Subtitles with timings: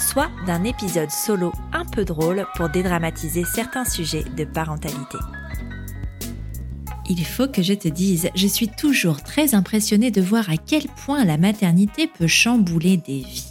[0.00, 5.18] soit d'un épisode solo un peu drôle pour dédramatiser certains sujets de parentalité.
[7.08, 10.84] Il faut que je te dise, je suis toujours très impressionnée de voir à quel
[11.04, 13.50] point la maternité peut chambouler des vies.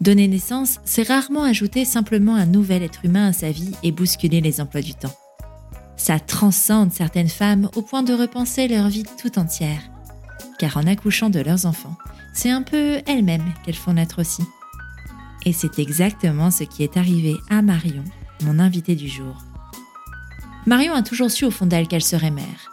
[0.00, 4.40] Donner naissance, c'est rarement ajouter simplement un nouvel être humain à sa vie et bousculer
[4.40, 5.14] les emplois du temps.
[5.96, 9.82] Ça transcende certaines femmes au point de repenser leur vie tout entière.
[10.58, 11.96] Car en accouchant de leurs enfants,
[12.32, 14.42] c'est un peu elles-mêmes qu'elles font naître aussi.
[15.44, 18.04] Et c'est exactement ce qui est arrivé à Marion,
[18.44, 19.44] mon invitée du jour.
[20.66, 22.70] Marion a toujours su au fond d'elle qu'elle serait mère.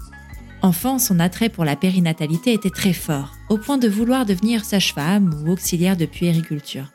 [0.62, 5.34] Enfant, son attrait pour la périnatalité était très fort, au point de vouloir devenir sage-femme
[5.44, 6.92] ou auxiliaire de puériculture.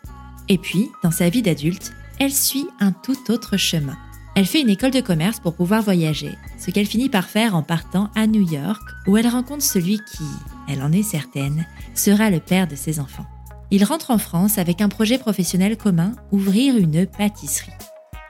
[0.48, 3.96] Et puis, dans sa vie d'adulte, elle suit un tout autre chemin.
[4.36, 7.62] Elle fait une école de commerce pour pouvoir voyager, ce qu'elle finit par faire en
[7.62, 10.24] partant à New York, où elle rencontre celui qui,
[10.68, 13.26] elle en est certaine, sera le père de ses enfants.
[13.70, 17.72] Il rentre en France avec un projet professionnel commun, ouvrir une pâtisserie.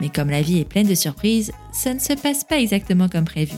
[0.01, 3.25] Mais comme la vie est pleine de surprises, ça ne se passe pas exactement comme
[3.25, 3.57] prévu.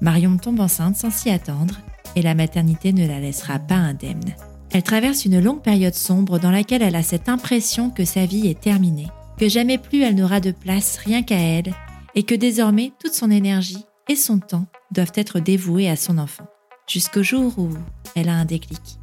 [0.00, 1.76] Marion tombe enceinte sans s'y attendre
[2.16, 4.34] et la maternité ne la laissera pas indemne.
[4.72, 8.48] Elle traverse une longue période sombre dans laquelle elle a cette impression que sa vie
[8.48, 11.72] est terminée, que jamais plus elle n'aura de place rien qu'à elle
[12.14, 16.46] et que désormais toute son énergie et son temps doivent être dévoués à son enfant,
[16.88, 17.70] jusqu'au jour où
[18.14, 18.98] elle a un déclic.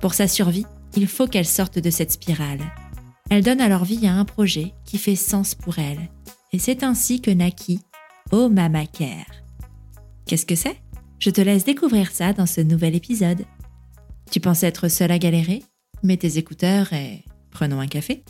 [0.00, 0.66] Pour sa survie,
[0.96, 2.60] il faut qu'elle sorte de cette spirale.
[3.30, 6.10] Elle donne alors vie à un projet qui fait sens pour elle.
[6.52, 7.80] Et c'est ainsi que naquit
[8.32, 9.26] Oh Mama Care.
[10.26, 10.76] Qu'est-ce que c'est?
[11.18, 13.44] Je te laisse découvrir ça dans ce nouvel épisode.
[14.30, 15.62] Tu pensais être seule à galérer?
[16.02, 18.24] Mets tes écouteurs et prenons un café.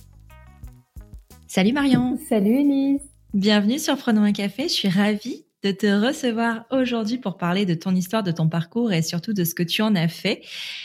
[1.47, 3.01] Salut Marion Salut Elise
[3.33, 7.73] Bienvenue sur Prenons un café, je suis ravie de te recevoir aujourd'hui pour parler de
[7.73, 10.43] ton histoire, de ton parcours et surtout de ce que tu en as fait.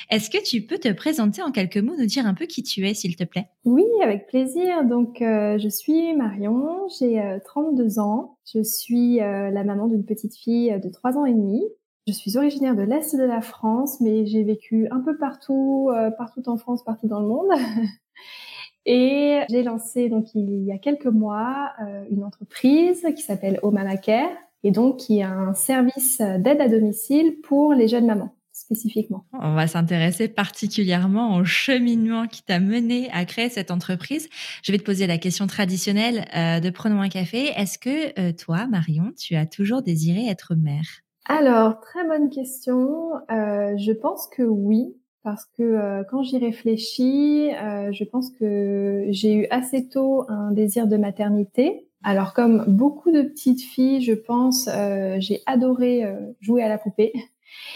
[0.09, 2.87] Est-ce que tu peux te présenter en quelques mots, nous dire un peu qui tu
[2.87, 3.49] es, s'il te plaît?
[3.65, 4.85] Oui, avec plaisir.
[4.85, 8.37] Donc, euh, je suis Marion, j'ai 32 euh, ans.
[8.53, 11.61] Je suis euh, la maman d'une petite fille de 3 ans et demi.
[12.07, 16.41] Je suis originaire de l'Est de la France, mais j'ai vécu un peu partout, partout
[16.47, 17.49] en France, partout dans le monde.
[18.85, 21.73] Et j'ai lancé donc il y a quelques mois
[22.09, 24.31] une entreprise qui s'appelle Omama Care,
[24.63, 29.25] et donc qui a un service d'aide à domicile pour les jeunes mamans spécifiquement.
[29.33, 34.29] On va s'intéresser particulièrement au cheminement qui t'a mené à créer cette entreprise.
[34.63, 37.47] Je vais te poser la question traditionnelle euh, de Prenons un café.
[37.55, 40.85] Est-ce que euh, toi, Marion, tu as toujours désiré être mère?
[41.25, 43.13] Alors, très bonne question.
[43.31, 49.47] Euh, je pense que oui, parce que quand j'y réfléchis, je pense que j'ai eu
[49.51, 55.17] assez tôt un désir de maternité alors comme beaucoup de petites filles, je pense, euh,
[55.19, 57.13] j'ai adoré euh, jouer à la poupée.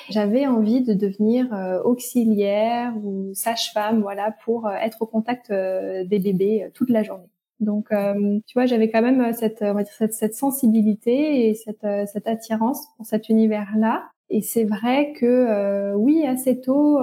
[0.09, 6.69] J'avais envie de devenir euh, auxiliaire ou sage-femme, voilà, pour être au contact des bébés
[6.73, 7.27] toute la journée.
[7.59, 11.85] Donc, tu vois, j'avais quand même cette, on va dire, cette, cette sensibilité et cette,
[12.07, 14.03] cette attirance pour cet univers-là.
[14.29, 16.99] Et c'est vrai que oui, assez tôt,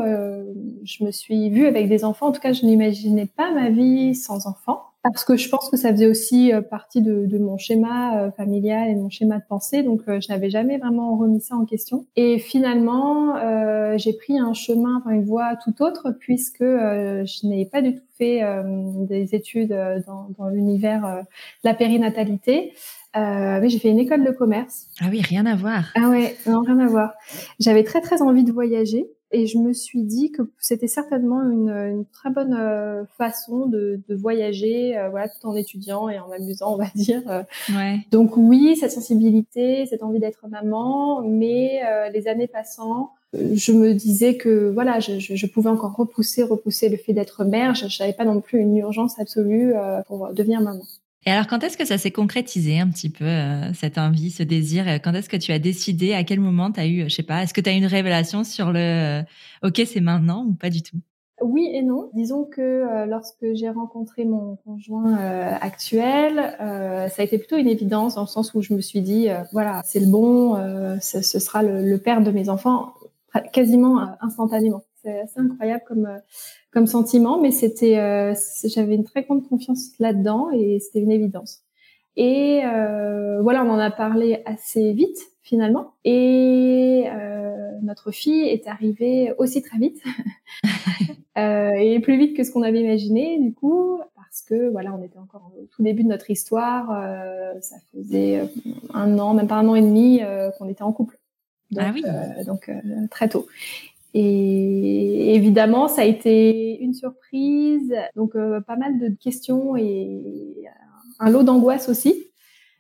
[0.85, 2.27] je me suis vue avec des enfants.
[2.27, 5.77] En tout cas, je n'imaginais pas ma vie sans enfants parce que je pense que
[5.77, 9.45] ça faisait aussi euh, partie de, de mon schéma euh, familial et mon schéma de
[9.49, 12.07] pensée, donc euh, je n'avais jamais vraiment remis ça en question.
[12.17, 17.65] Et finalement, euh, j'ai pris un chemin, enfin une voie tout autre, puisque je n'ai
[17.67, 18.43] pas du tout fait
[19.09, 19.75] des études
[20.07, 21.03] dans, dans l'univers
[21.65, 22.75] de la périnatalité.
[23.15, 24.89] mais j'ai fait une école de commerce.
[25.01, 25.85] Ah oui, rien à voir.
[25.97, 27.13] Ah ouais, non, rien à voir.
[27.59, 29.07] J'avais très très envie de voyager.
[29.33, 34.01] Et je me suis dit que c'était certainement une, une, très bonne euh, façon de,
[34.09, 37.23] de voyager, euh, voilà, tout en étudiant et en m'amusant, on va dire.
[37.29, 37.43] Euh.
[37.73, 38.01] Ouais.
[38.11, 41.81] Donc oui, cette sensibilité, cette envie d'être maman, mais
[42.13, 46.89] les années passant, je me disais que voilà, je, je, je, pouvais encore repousser, repousser
[46.89, 47.75] le fait d'être mère.
[47.77, 49.75] Je n'avais pas non plus une urgence absolue
[50.09, 50.83] pour devenir maman.
[51.27, 54.43] Et alors, quand est-ce que ça s'est concrétisé un petit peu, euh, cette envie, ce
[54.43, 57.23] désir Quand est-ce que tu as décidé À quel moment tu as eu, je sais
[57.23, 59.23] pas, est-ce que tu as eu une révélation sur le euh,
[59.63, 60.97] OK, c'est maintenant ou pas du tout?
[61.43, 62.11] Oui et non.
[62.15, 65.15] Disons que euh, lorsque j'ai rencontré mon conjoint
[65.61, 69.29] actuel, ça a été plutôt une évidence dans le sens où je me suis dit,
[69.53, 70.55] voilà, c'est le bon,
[71.01, 72.95] ce, ce, sera le, le, père de mes enfants
[73.53, 74.83] quasiment instantanément.
[75.03, 76.09] C'est assez incroyable comme
[76.73, 81.63] comme sentiment, mais c'était, j'avais une très grande confiance là-dedans et c'était une évidence.
[82.17, 82.61] Et
[83.43, 85.19] voilà, on en a parlé assez vite
[85.51, 85.95] finalement.
[86.05, 90.03] Et euh, notre fille est arrivée aussi très vite
[91.39, 95.03] euh, et plus vite que ce qu'on avait imaginé du coup parce que voilà on
[95.03, 96.91] était encore au tout début de notre histoire.
[96.93, 98.49] Euh, ça faisait
[98.95, 100.21] un an, même pas un an et demi
[100.57, 101.19] qu'on était en couple.
[101.73, 102.03] Donc, ah oui.
[102.47, 102.71] donc
[103.11, 103.47] très tôt.
[104.13, 108.33] Et évidemment, ça a été une surprise, donc
[108.67, 110.67] pas mal de questions et
[111.21, 112.31] un lot d'angoisse aussi.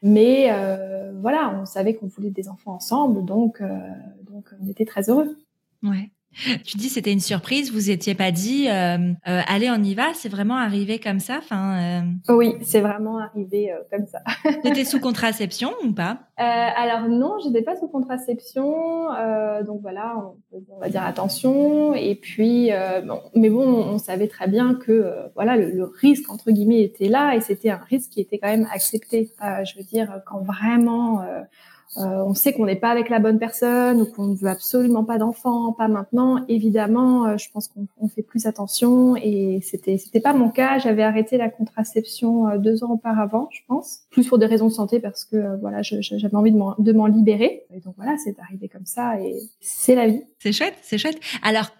[0.03, 3.67] Mais euh, voilà, on savait qu'on voulait des enfants ensemble, donc, euh,
[4.23, 5.37] donc on était très heureux.
[5.83, 6.11] Ouais.
[6.65, 8.97] Tu dis c'était une surprise, vous étiez pas dit euh,
[9.29, 11.39] euh, allez on y va, c'est vraiment arrivé comme ça.
[11.39, 12.03] Enfin.
[12.29, 12.35] Euh...
[12.35, 14.21] Oui, c'est vraiment arrivé comme ça.
[14.63, 16.21] T'étais sous contraception ou pas?
[16.37, 19.09] Alors non, j'étais pas sous contraception,
[19.67, 20.15] donc voilà,
[20.53, 21.95] on, on, va dire attention.
[21.95, 22.71] Et puis,
[23.05, 27.09] bon, mais bon, on savait très bien que voilà le, le, risque entre guillemets était
[27.09, 29.33] là et c'était un risque qui était quand même accepté.
[29.41, 31.23] je veux dire quand vraiment
[31.97, 35.05] euh, on sait qu'on n'est pas avec la bonne personne ou qu'on ne veut absolument
[35.05, 36.45] pas d'enfants, pas maintenant.
[36.49, 40.79] Évidemment, euh, je pense qu'on fait plus attention et c'était c'était pas mon cas.
[40.79, 44.73] J'avais arrêté la contraception euh, deux ans auparavant, je pense, plus pour des raisons de
[44.73, 47.65] santé parce que voilà, j'avais envie de m'en libérer.
[47.75, 50.23] Et donc voilà, c'est arrivé comme ça et c'est la vie.
[50.39, 51.19] C'est chouette, c'est chouette.
[51.43, 51.71] Alors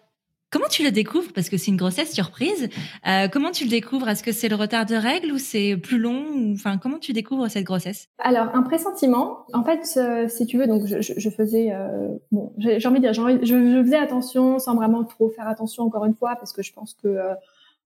[0.51, 1.33] Comment tu le découvres?
[1.33, 2.69] Parce que c'est une grossesse surprise.
[3.07, 4.09] Euh, comment tu le découvres?
[4.09, 7.49] Est-ce que c'est le retard de règles ou c'est plus long Enfin, comment tu découvres
[7.49, 8.09] cette grossesse?
[8.19, 9.47] Alors, un pressentiment.
[9.53, 13.11] En fait, euh, si tu veux, donc je, je, faisais, euh, bon, j'ai envie de
[13.11, 16.63] dire, je, je, faisais attention sans vraiment trop faire attention encore une fois, parce que
[16.63, 17.17] je pense que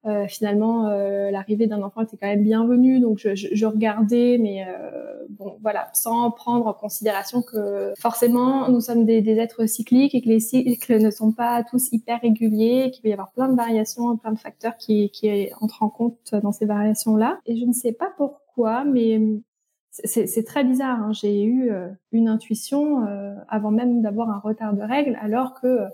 [0.06, 3.66] euh, euh, finalement, euh, l'arrivée d'un enfant était quand même bienvenue, donc je, je, je
[3.66, 9.36] regardais, mais euh, bon, voilà, sans prendre en considération que forcément nous sommes des, des,
[9.36, 13.12] êtres cycliques et que les cycles ne sont pas tous hyper réguliers, qu'il peut y
[13.12, 17.40] avoir plein de variations, plein de facteurs qui, qui entrent en compte dans ces variations-là.
[17.46, 19.20] Et je ne sais pas pourquoi, mais
[19.90, 21.00] c'est très bizarre.
[21.00, 21.12] Hein.
[21.12, 21.70] J'ai eu
[22.12, 23.06] une intuition
[23.48, 25.84] avant même d'avoir un retard de règles, alors que,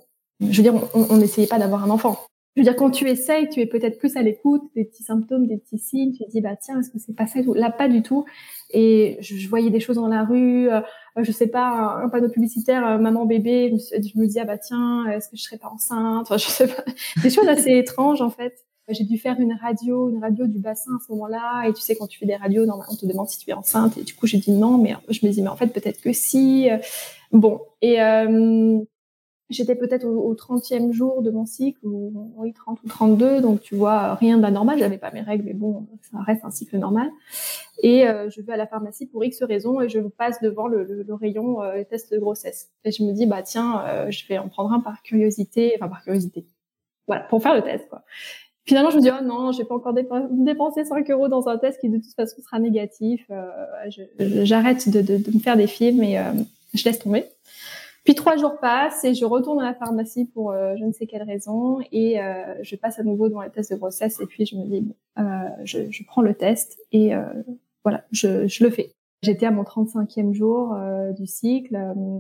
[0.41, 2.17] je veux dire, on n'essayait pas d'avoir un enfant
[2.57, 5.47] je veux dire, quand tu essayes, tu es peut-être plus à l'écoute des petits symptômes,
[5.47, 6.13] des petits signes.
[6.13, 7.39] Tu te dis, bah tiens, est-ce que c'est pas ça?
[7.55, 8.25] Là, pas du tout.
[8.71, 10.81] Et je, voyais des choses dans la rue, euh,
[11.17, 13.73] je sais pas, un, panneau publicitaire, euh, maman bébé.
[13.93, 16.23] Je me, dis, ah bah tiens, est-ce que je serais pas enceinte?
[16.23, 16.85] Enfin, Je sais pas.
[17.23, 18.55] Des choses assez étranges en fait.
[18.89, 21.69] J'ai dû faire une radio, une radio du bassin à ce moment-là.
[21.69, 23.53] Et tu sais, quand tu fais des radios, normalement, on te demande si tu es
[23.53, 23.97] enceinte.
[23.97, 26.13] Et du coup, j'ai dit non, mais je me dis, mais en fait, peut-être que
[26.13, 26.69] si.
[27.31, 27.61] Bon.
[27.81, 28.81] Et euh,
[29.51, 33.75] J'étais peut-être au, 30e jour de mon cycle, ou oui, 30 ou 32, donc tu
[33.75, 37.11] vois, rien d'anormal, j'avais pas mes règles, mais bon, ça reste un cycle normal.
[37.83, 40.85] Et euh, je vais à la pharmacie pour X raisons et je passe devant le,
[40.85, 42.71] le, rayon euh, test de grossesse.
[42.85, 45.89] Et je me dis, bah tiens, euh, je vais en prendre un par curiosité, enfin
[45.89, 46.47] par curiosité.
[47.09, 48.05] Voilà, pour faire le test, quoi.
[48.67, 51.59] Finalement, je me dis, oh non, je vais pas encore dépenser 5 euros dans un
[51.59, 53.27] test qui de toute façon sera négatif.
[53.31, 56.23] Euh, j'arrête de, de, de, me faire des films et
[56.75, 57.25] je laisse tomber.
[58.05, 61.07] Puis trois jours passent et je retourne à la pharmacie pour euh, je ne sais
[61.07, 64.47] quelle raison et euh, je passe à nouveau devant les tests de grossesse et puis
[64.47, 65.23] je me dis euh,
[65.65, 67.25] je, je, prends le test et euh,
[67.85, 68.95] voilà, je, je, le fais.
[69.23, 71.77] J'étais à mon 35e jour euh, du cycle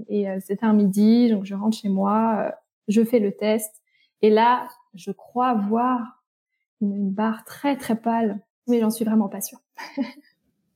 [0.08, 2.54] et c'était un midi, donc je rentre chez moi,
[2.88, 3.74] je fais le test
[4.20, 6.22] et là, je crois voir
[6.82, 8.38] une barre très très pâle,
[8.68, 9.60] mais j'en suis vraiment pas sûre.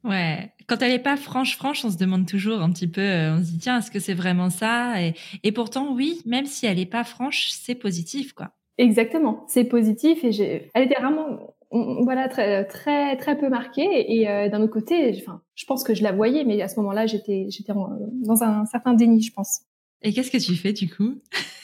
[0.05, 3.37] Ouais, quand elle est pas franche, franche, on se demande toujours un petit peu, euh,
[3.37, 5.01] on se dit tiens, est-ce que c'est vraiment ça?
[5.03, 8.51] Et, et, pourtant, oui, même si elle est pas franche, c'est positif, quoi.
[8.77, 14.29] Exactement, c'est positif et j'ai, elle était vraiment, voilà, très, très, très peu marquée et
[14.29, 17.07] euh, d'un autre côté, enfin, je pense que je la voyais, mais à ce moment-là,
[17.07, 19.61] j'étais, j'étais dans un certain déni, je pense.
[20.03, 21.15] Et qu'est-ce que tu fais du coup?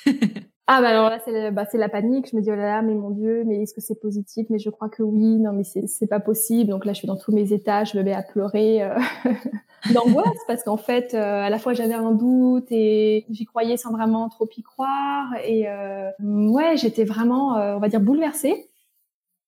[0.73, 2.29] Ah bah alors là c'est bah, la panique.
[2.31, 4.47] Je me dis oh là là mais mon dieu mais est-ce que c'est positif?
[4.51, 5.37] Mais je crois que oui.
[5.41, 6.71] Non mais c'est pas possible.
[6.71, 7.83] Donc là je suis dans tous mes états.
[7.83, 8.97] Je me mets à pleurer euh,
[9.93, 13.91] d'angoisse parce qu'en fait euh, à la fois j'avais un doute et j'y croyais sans
[13.91, 18.71] vraiment trop y croire et euh, ouais j'étais vraiment on va dire bouleversée.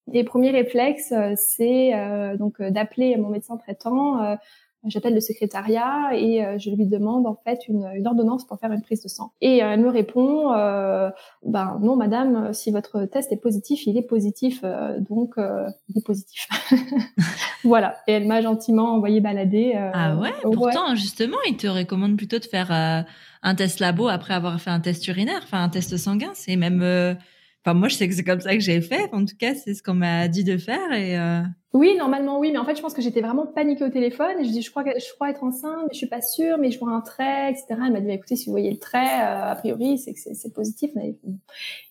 [0.09, 1.93] Les premiers réflexes c'est
[2.37, 4.37] donc d'appeler mon médecin traitant
[4.87, 8.73] J'appelle le secrétariat et euh, je lui demande en fait une, une, ordonnance pour faire
[8.73, 9.33] une prise de sang.
[9.41, 11.09] Et euh, elle me répond, euh,
[11.45, 15.35] ben non madame, si votre test est positif, il est positif, euh, donc
[15.89, 16.49] il est positif.
[17.65, 17.97] voilà.
[18.09, 19.75] Et elle m'a gentiment envoyé balader.
[19.95, 20.33] ah ouais.
[20.43, 24.81] Pourtant, justement, il te recommande plutôt de faire un test labo après avoir fait un
[24.81, 26.31] test urinaire, enfin un test sanguin.
[26.35, 27.17] C'est même
[27.65, 29.09] Enfin, moi, je sais que c'est comme ça que j'ai fait.
[29.13, 30.93] En tout cas, c'est ce qu'on m'a dit de faire.
[30.93, 31.43] Et euh...
[31.73, 32.51] Oui, normalement, oui.
[32.51, 34.41] Mais en fait, je pense que j'étais vraiment paniquée au téléphone.
[34.41, 36.73] Et je dis, je crois, je crois être enceinte, mais je suis pas sûre, mais
[36.73, 37.67] je vois un trait, etc.
[37.71, 40.19] Elle m'a dit, bah, écoutez, si vous voyez le trait, euh, a priori, c'est que
[40.19, 40.91] c'est positif.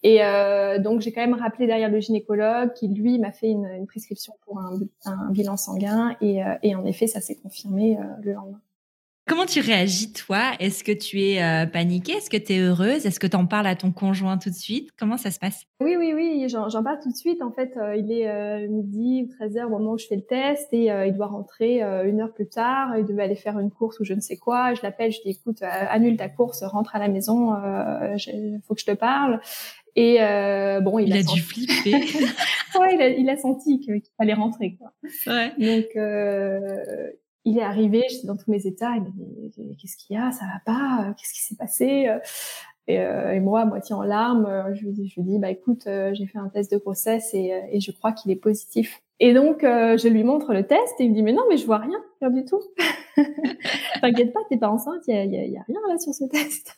[0.04, 3.66] Et euh, donc, j'ai quand même rappelé derrière le gynécologue qui, lui, m'a fait une,
[3.66, 6.18] une, prescription pour un, un bilan sanguin.
[6.20, 8.60] Et, euh, et, en effet, ça s'est confirmé euh, le lendemain.
[9.28, 10.54] Comment tu réagis, toi?
[10.60, 12.13] Est-ce que tu es euh, paniquée?
[12.13, 13.06] Est-ce que tu es heureuse?
[13.06, 14.90] Est-ce que tu en parles à ton conjoint tout de suite?
[14.98, 15.63] Comment ça se passe?
[15.80, 17.42] Oui, oui, oui, j'en parle tout de suite.
[17.42, 20.25] En fait, euh, il est euh, midi ou 13h au moment où je fais le
[20.25, 22.98] test et il doit rentrer une heure plus tard.
[22.98, 24.74] Il devait aller faire une course ou je ne sais quoi.
[24.74, 27.54] Je l'appelle, je dis écoute, annule ta course, rentre à la maison,
[28.16, 29.40] il faut que je te parle.
[29.96, 30.18] Et
[30.82, 31.92] bon, il, a, dû flipper.
[32.80, 34.78] ouais, il a, il a senti qu'il fallait rentrer.
[34.78, 34.92] Quoi.
[35.28, 35.51] Ouais.
[35.58, 35.96] Donc,
[37.46, 40.32] il est arrivé, j'étais dans tous mes états, il m'a dit qu'est-ce qu'il y a,
[40.32, 42.08] ça va pas, qu'est-ce qui s'est passé?
[42.88, 45.50] Et, euh, et, moi, à moitié en larmes, je lui dis, je lui dis bah
[45.50, 49.02] écoute, euh, j'ai fait un test de grossesse et, euh, je crois qu'il est positif.
[49.20, 51.58] Et donc euh, je lui montre le test et il me dit mais non mais
[51.58, 52.62] je vois rien, rien du tout.
[54.02, 56.76] T'inquiète pas, t'es pas enceinte, il a, y a, rien là sur ce test.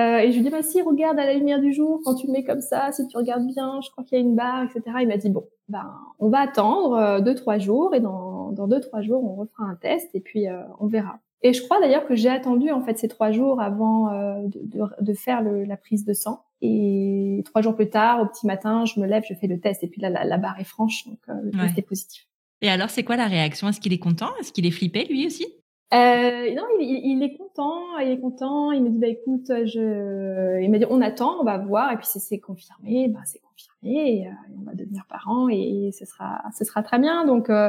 [0.00, 2.26] Euh, et je lui dis, bah si, regarde à la lumière du jour, quand tu
[2.26, 4.64] le mets comme ça, si tu regardes bien, je crois qu'il y a une barre,
[4.64, 4.80] etc.
[5.02, 8.66] Il m'a dit, bon, ben, on va attendre euh, deux, trois jours, et dans, dans
[8.68, 11.18] deux, trois jours, on refera un test, et puis euh, on verra.
[11.42, 14.60] Et je crois d'ailleurs que j'ai attendu en fait ces trois jours avant euh, de,
[14.64, 16.44] de, de, faire le, la prise de sang.
[16.62, 19.82] Et trois jours plus tard, au petit matin, je me lève, je fais le test,
[19.82, 22.26] et puis là, la, la barre est franche, donc le test est positif.
[22.62, 23.68] Et alors, c'est quoi la réaction?
[23.68, 24.28] Est-ce qu'il est content?
[24.40, 25.46] Est-ce qu'il est flippé lui aussi?
[25.92, 28.72] Euh, non, il, il, est content, il est content.
[28.72, 31.96] Il me dit bah écoute, je, il m'a dit on attend, on va voir et
[31.96, 34.30] puis si c'est confirmé, bah c'est confirmé et, euh,
[34.60, 37.26] on va devenir parents et, et, ce sera, ce sera très bien.
[37.26, 37.68] Donc euh,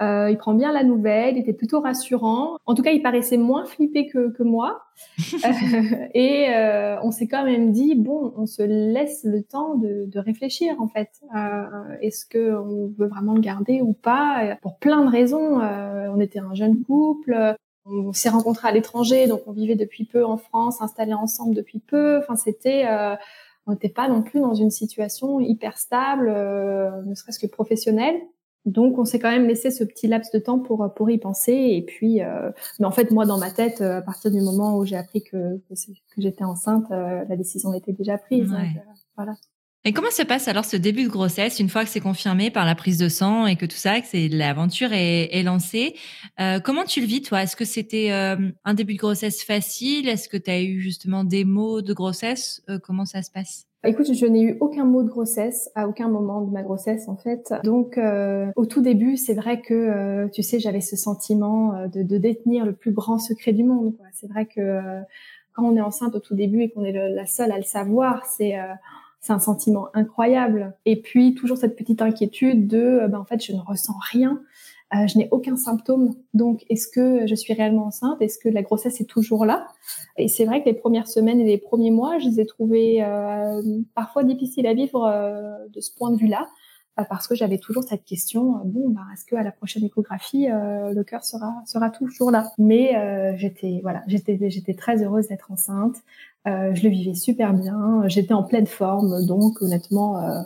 [0.00, 2.56] euh, il prend bien la nouvelle, il était plutôt rassurant.
[2.66, 4.82] En tout cas, il paraissait moins flippé que, que moi
[5.32, 10.06] euh, et euh, on s'est quand même dit bon, on se laisse le temps de,
[10.06, 11.08] de réfléchir en fait.
[12.00, 14.56] Est-ce que on veut vraiment le garder ou pas?
[14.62, 15.60] Pour plein de raisons.
[15.60, 20.24] on était un jeune couple on s'est rencontrés à l'étranger, donc on vivait depuis peu
[20.24, 22.18] en France, installés ensemble depuis peu.
[22.18, 23.16] Enfin, c'était, euh,
[23.66, 28.16] on n'était pas non plus dans une situation hyper stable, euh, ne serait-ce que professionnelle.
[28.64, 31.52] Donc, on s'est quand même laissé ce petit laps de temps pour pour y penser.
[31.52, 34.84] Et puis, euh, mais en fait, moi, dans ma tête, à partir du moment où
[34.84, 35.74] j'ai appris que que,
[36.18, 38.50] j'étais enceinte, la décision était déjà prise.
[38.50, 38.60] Donc,
[39.16, 39.34] voilà.
[39.84, 42.64] Et comment se passe alors ce début de grossesse une fois que c'est confirmé par
[42.64, 45.96] la prise de sang et que tout ça, que c'est l'aventure est, est, lancée
[46.38, 47.42] euh, Comment tu le vis toi?
[47.42, 50.08] Est-ce que c'était euh, un début de grossesse facile?
[50.08, 52.62] Est-ce que tu as eu justement des mots de grossesse?
[52.68, 53.66] Euh, Comment ça se passe?
[53.84, 57.16] Écoute, je n'ai eu aucun mot de grossesse à aucun moment de ma grossesse en
[57.16, 57.52] fait.
[57.64, 62.04] Donc euh, au tout début, c'est vrai que euh, tu sais, j'avais ce sentiment de,
[62.04, 63.94] de, détenir le plus grand secret du monde.
[64.12, 64.80] C'est vrai que
[65.54, 68.24] quand on est enceinte au tout début et qu'on est la seule à le savoir,
[68.26, 68.54] c'est
[69.22, 70.74] c'est un sentiment incroyable.
[70.84, 74.42] Et puis toujours cette petite inquiétude de, ben, en fait, je ne ressens rien,
[74.94, 76.14] euh, je n'ai aucun symptôme.
[76.34, 78.20] Donc, est-ce que je suis réellement enceinte?
[78.20, 79.68] Est-ce que la grossesse est toujours là?
[80.18, 83.02] Et c'est vrai que les premières semaines et les premiers mois, je les ai trouvés
[83.02, 83.62] euh,
[83.94, 86.48] parfois difficiles à vivre euh, de ce point de vue-là
[87.08, 90.92] parce que j'avais toujours cette question bon bah est-ce que à la prochaine échographie euh,
[90.92, 92.52] le cœur sera sera toujours là?
[92.58, 95.96] Mais euh, j'étais voilà j'étais j'étais très heureuse d'être enceinte.
[96.48, 98.02] Euh, je le vivais super bien.
[98.06, 100.42] J'étais en pleine forme, donc honnêtement, euh, euh,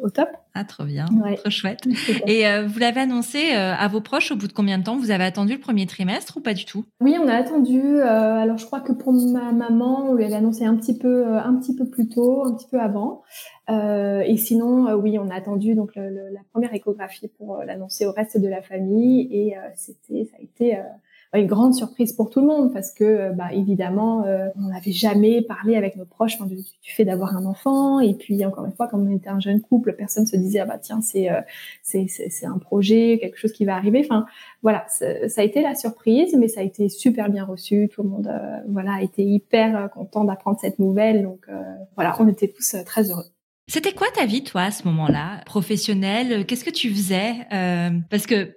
[0.00, 0.28] au top.
[0.54, 1.06] Ah, trop bien,
[1.36, 1.80] trop chouette.
[2.26, 4.96] Et euh, vous l'avez annoncé euh, à vos proches au bout de combien de temps?
[4.96, 6.84] Vous avez attendu le premier trimestre ou pas du tout?
[7.00, 7.80] Oui, on a attendu.
[7.80, 11.26] Euh, alors, je crois que pour ma maman, on lui avait annoncé un petit peu,
[11.36, 13.22] un petit peu plus tôt, un petit peu avant.
[13.68, 18.12] et sinon, oui, on a attendu donc le, le, la première échographie pour l'annoncer au
[18.12, 19.28] reste de la famille.
[19.32, 20.78] Et c'était, ça a été
[21.38, 24.92] une grande surprise pour tout le monde parce que, euh, bah, évidemment, euh, on n'avait
[24.92, 28.00] jamais parlé avec nos proches du, fait d'avoir un enfant.
[28.00, 30.66] Et puis, encore une fois, quand on était un jeune couple, personne se disait ah
[30.66, 31.40] bah tiens c'est euh,
[31.82, 34.02] c'est c'est un projet, quelque chose qui va arriver.
[34.04, 34.26] Enfin,
[34.62, 35.06] voilà, ça
[35.40, 37.88] a été la surprise, mais ça a été super bien reçu.
[37.92, 38.30] Tout le monde,
[38.68, 41.22] voilà, a été hyper content d'apprendre cette nouvelle.
[41.22, 41.46] Donc,
[41.96, 43.24] voilà, on était tous très heureux.
[43.66, 46.46] C'était quoi ta vie, toi, à ce moment-là, professionnelle?
[46.46, 47.34] Qu'est-ce que tu faisais?
[48.10, 48.56] Parce que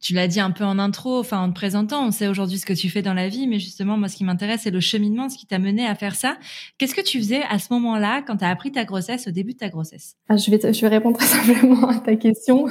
[0.00, 2.66] tu l'as dit un peu en intro, enfin en te présentant, on sait aujourd'hui ce
[2.66, 5.28] que tu fais dans la vie, mais justement, moi, ce qui m'intéresse, c'est le cheminement,
[5.28, 6.36] ce qui t'a mené à faire ça.
[6.78, 9.54] Qu'est-ce que tu faisais à ce moment-là, quand tu as appris ta grossesse, au début
[9.54, 10.16] de ta grossesse?
[10.28, 12.66] Ah, je, vais je vais répondre très simplement à ta question.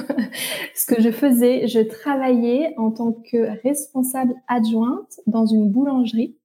[0.74, 6.36] ce que je faisais, je travaillais en tant que responsable adjointe dans une boulangerie.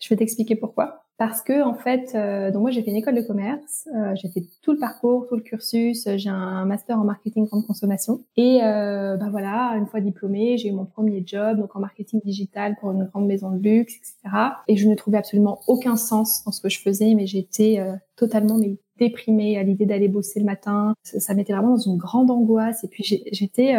[0.00, 3.14] Je vais t'expliquer pourquoi parce que en fait, euh, donc moi j'ai fait une école
[3.14, 7.04] de commerce, euh, j'ai fait tout le parcours, tout le cursus, j'ai un master en
[7.04, 11.58] marketing grande consommation et euh, ben voilà, une fois diplômée, j'ai eu mon premier job
[11.58, 14.36] donc en marketing digital pour une grande maison de luxe, etc.
[14.66, 17.92] Et je ne trouvais absolument aucun sens dans ce que je faisais, mais j'étais euh,
[18.16, 18.58] totalement
[18.98, 20.94] déprimée à l'idée d'aller bosser le matin.
[21.04, 22.82] Ça, ça m'était vraiment dans une grande angoisse.
[22.82, 23.74] Et puis j'étais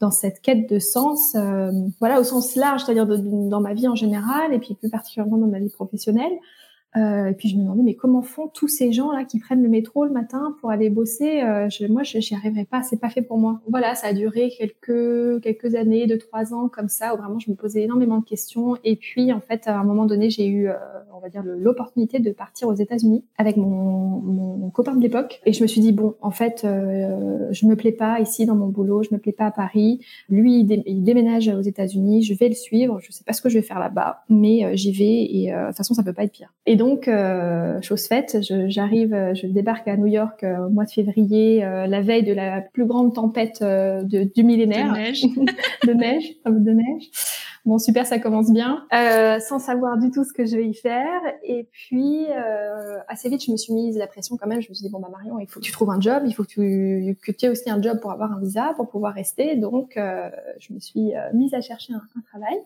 [0.00, 1.36] dans cette quête de sens,
[1.98, 5.48] voilà, au sens large, c'est-à-dire dans ma vie en général, et puis plus particulièrement dans
[5.48, 6.32] ma vie professionnelle.
[6.96, 9.62] Euh, et puis je me demandais mais comment font tous ces gens là qui prennent
[9.62, 13.00] le métro le matin pour aller bosser euh, je, Moi, je j'y arriverai pas, c'est
[13.00, 13.60] pas fait pour moi.
[13.68, 17.50] Voilà, ça a duré quelques quelques années, deux trois ans comme ça où vraiment je
[17.50, 18.76] me posais énormément de questions.
[18.84, 20.74] Et puis en fait, à un moment donné, j'ai eu, euh,
[21.14, 25.42] on va dire, l'opportunité de partir aux États-Unis avec mon, mon, copain de l'époque.
[25.44, 28.54] Et je me suis dit bon, en fait, euh, je me plais pas ici dans
[28.54, 30.00] mon boulot, je me plais pas à Paris.
[30.30, 32.98] Lui, il, déménage aux États-Unis, je vais le suivre.
[33.00, 35.66] Je sais pas ce que je vais faire là-bas, mais euh, j'y vais et de
[35.68, 36.52] toute façon, ça peut pas être pire.
[36.82, 41.64] Donc, euh, chose faite, j'arrive, je, débarque à New York euh, au mois de février,
[41.64, 44.92] euh, la veille de la plus grande tempête de, du millénaire.
[44.92, 45.22] De neige.
[45.86, 47.10] de neige, de neige.
[47.64, 48.84] Bon, super, ça commence bien.
[48.90, 51.20] sans savoir du tout ce que je vais y faire.
[51.44, 52.26] Et puis,
[53.06, 54.60] assez vite, je me suis mise la pression quand même.
[54.60, 56.24] Je me suis dit, bon, bah Marion, il faut que tu trouves un job.
[56.26, 58.88] Il faut que tu, que tu aies aussi un job pour avoir un visa, pour
[58.88, 59.54] pouvoir rester.
[59.54, 62.58] Donc, je me suis mise à chercher un, un travail.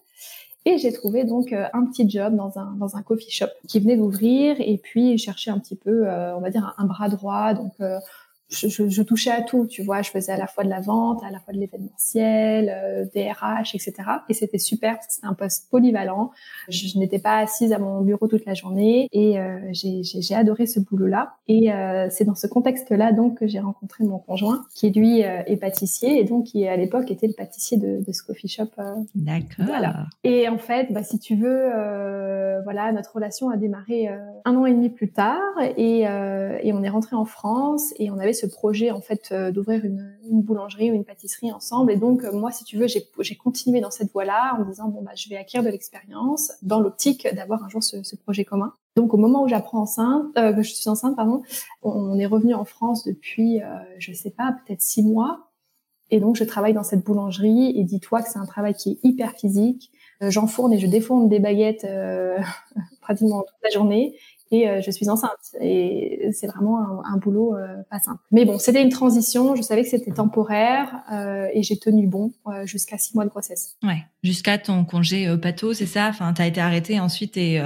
[0.68, 3.78] Et j'ai trouvé donc euh, un petit job dans un, dans un coffee shop qui
[3.78, 7.54] venait d'ouvrir et puis chercher un petit peu, euh, on va dire, un, bras droit.
[7.54, 8.00] Donc, euh,
[8.48, 10.02] je, je, je, touchais à tout, tu vois.
[10.02, 13.30] Je faisais à la fois de la vente, à la fois de l'événementiel, euh, des
[13.30, 13.94] RH, etc.
[14.28, 16.30] Et c'était super c'était un poste polyvalent.
[16.68, 20.66] Je, je n'étais pas assise à mon bureau toute la journée et euh, j'ai adoré
[20.66, 21.34] ce boulot-là.
[21.48, 25.42] Et euh, c'est dans ce contexte-là donc que j'ai rencontré mon conjoint, qui lui euh,
[25.46, 28.68] est pâtissier et donc qui à l'époque était le pâtissier de, de ce coffee shop.
[28.78, 28.94] Euh.
[29.14, 29.66] D'accord.
[29.66, 30.06] Voilà.
[30.24, 31.66] Et en fait, bah, si tu veux,
[32.64, 34.08] voilà, notre relation a démarré
[34.44, 35.40] un an et demi plus tard
[35.76, 39.50] et, et on est rentré en France et on avait ce projet en fait euh,
[39.50, 41.90] d'ouvrir une, boulangerie ou une pâtisserie ensemble.
[41.90, 44.88] Et donc euh, moi, si tu veux, j'ai continué dans cette voie-là en me disant
[44.88, 48.44] bon bah je vais acquérir de l'expérience dans l'optique d'avoir un jour ce, ce, projet
[48.44, 48.72] commun.
[48.96, 51.42] Donc au moment où j'apprends enceinte, euh, que je suis enceinte, pardon,
[51.82, 53.66] on, est revenu en France depuis, euh,
[53.98, 55.50] je sais pas, peut-être six mois.
[56.10, 57.72] Et donc je travaille dans cette boulangerie.
[57.76, 59.90] Et dis-toi que c'est un travail qui est hyper physique.
[60.20, 61.86] J'enfourne et je défourne des baguettes
[63.00, 64.16] pratiquement toute la journée
[64.50, 68.21] et euh, je suis enceinte et c'est vraiment un, boulot euh, pas simple.
[68.30, 72.32] Mais bon, c'était une transition, je savais que c'était temporaire euh, et j'ai tenu bon
[72.64, 73.76] jusqu'à six mois de grossesse.
[73.82, 76.08] Ouais, jusqu'à ton congé pato, c'est ça?
[76.08, 77.62] Enfin, tu as été arrêtée ensuite et,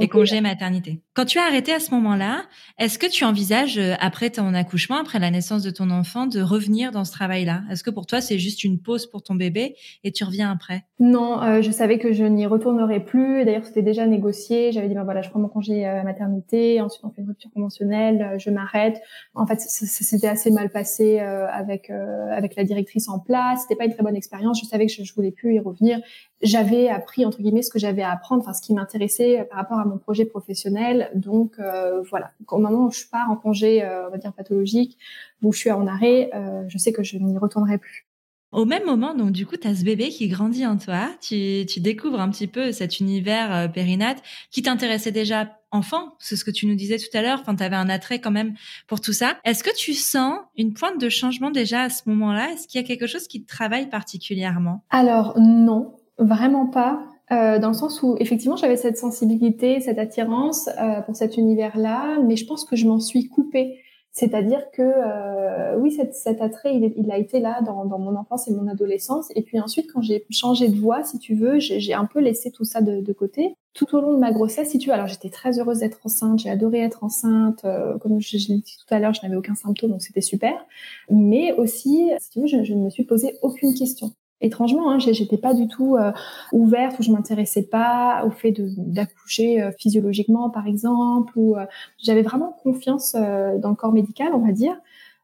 [0.00, 1.02] et congé maternité.
[1.14, 2.42] Quand tu as arrêté à ce moment-là,
[2.78, 6.90] est-ce que tu envisages après ton accouchement, après la naissance de ton enfant, de revenir
[6.92, 7.62] dans ce travail-là?
[7.70, 10.84] Est-ce que pour toi c'est juste une pause pour ton bébé et tu reviens après?
[10.98, 13.44] Non, je savais que je n'y retournerai plus.
[13.44, 14.72] D'ailleurs, c'était déjà négocié.
[14.72, 18.22] J'avais dit ben voilà, je prends mon congé maternité ensuite on fait une rupture conventionnelle,
[18.22, 19.00] euh, je m'arrête.
[19.34, 23.62] En fait, c'était assez mal passé euh, avec euh, avec la directrice en place.
[23.62, 24.60] C'était pas une très bonne expérience.
[24.60, 25.97] Je savais que je, je voulais plus y revenir.
[26.40, 29.78] J'avais appris entre guillemets ce que j'avais à apprendre, enfin ce qui m'intéressait par rapport
[29.78, 31.10] à mon projet professionnel.
[31.14, 31.56] Donc
[32.10, 32.32] voilà.
[32.48, 34.98] Au moment où je pars en congé, on va dire pathologique,
[35.42, 36.30] où je suis en arrêt,
[36.68, 38.07] je sais que je n'y retournerai plus.
[38.50, 41.66] Au même moment, donc du coup, tu as ce bébé qui grandit en toi, tu,
[41.68, 46.44] tu découvres un petit peu cet univers euh, périnate qui t'intéressait déjà enfant, c'est ce
[46.44, 48.54] que tu nous disais tout à l'heure, enfin, tu avais un attrait quand même
[48.86, 49.36] pour tout ça.
[49.44, 52.52] Est-ce que tu sens une pointe de changement déjà à ce moment-là?
[52.52, 54.82] Est-ce qu'il y a quelque chose qui te travaille particulièrement?
[54.88, 57.02] Alors non, vraiment pas.
[57.30, 62.16] Euh, dans le sens où effectivement j'avais cette sensibilité, cette attirance euh, pour cet univers-là,
[62.26, 63.78] mais je pense que je m'en suis coupée.
[64.18, 68.66] C'est-à-dire que euh, oui, cet, attrait, il, a été là dans, mon enfance et mon
[68.66, 69.28] adolescence.
[69.36, 72.50] Et puis ensuite, quand j'ai changé de voie, si tu veux, j'ai un peu laissé
[72.50, 73.54] tout ça de, de, côté.
[73.74, 76.40] Tout au long de ma grossesse, si tu veux, alors j'étais très heureuse d'être enceinte,
[76.40, 77.64] j'ai adoré être enceinte.
[77.64, 80.20] Euh, comme je, je l'ai dit tout à l'heure, je n'avais aucun symptôme, donc c'était
[80.20, 80.66] super.
[81.08, 84.98] Mais aussi, si tu veux, je, je ne me suis posé aucune question étrangement, hein,
[84.98, 86.12] j'étais pas du tout euh,
[86.52, 91.66] ouverte ou je m'intéressais pas au fait d'accoucher euh, physiologiquement, par exemple, ou euh,
[91.98, 94.76] j'avais vraiment confiance dans le corps médical, on va dire.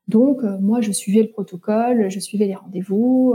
[0.06, 3.34] Donc moi, je suivais le protocole, je suivais les rendez-vous.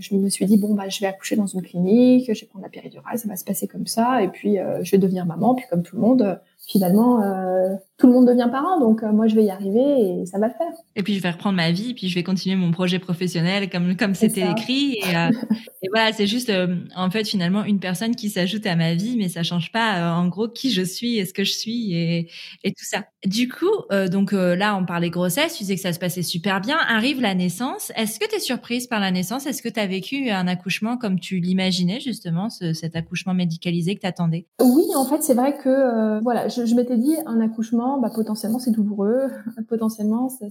[0.00, 2.64] je me suis dit bon bah je vais accoucher dans une clinique, je vais prendre
[2.64, 5.64] la péridurale, ça va se passer comme ça, et puis je vais devenir maman, puis
[5.70, 9.34] comme tout le monde, finalement, euh, tout le monde devient parent, donc euh, moi je
[9.34, 10.72] vais y arriver et ça va le faire.
[10.94, 13.96] Et puis je vais reprendre ma vie, puis je vais continuer mon projet professionnel comme
[13.96, 14.98] comme c'était écrit.
[14.98, 15.30] Et, euh,
[15.82, 16.52] et, voilà, c'est juste
[16.94, 20.28] en fait finalement une personne qui s'ajoute à ma vie, mais ça change pas en
[20.28, 22.30] gros qui je suis et ce que je suis et,
[22.62, 23.04] et tout ça.
[23.26, 23.66] Du coup,
[24.10, 26.76] donc là on parlait grossesse, tu disais que ça se passait super bien.
[26.88, 27.90] Arrive la naissance.
[27.96, 29.46] Est-ce que tu es surprise par la naissance?
[29.46, 33.96] Est-ce que tu as vécu un accouchement comme tu l'imaginais justement, ce, cet accouchement médicalisé
[33.96, 37.87] que tu attendais Oui, en fait c'est vrai que voilà je, m'étais dit un accouchement,
[37.96, 39.30] bah, potentiellement c'est douloureux,
[39.68, 40.46] potentiellement ça,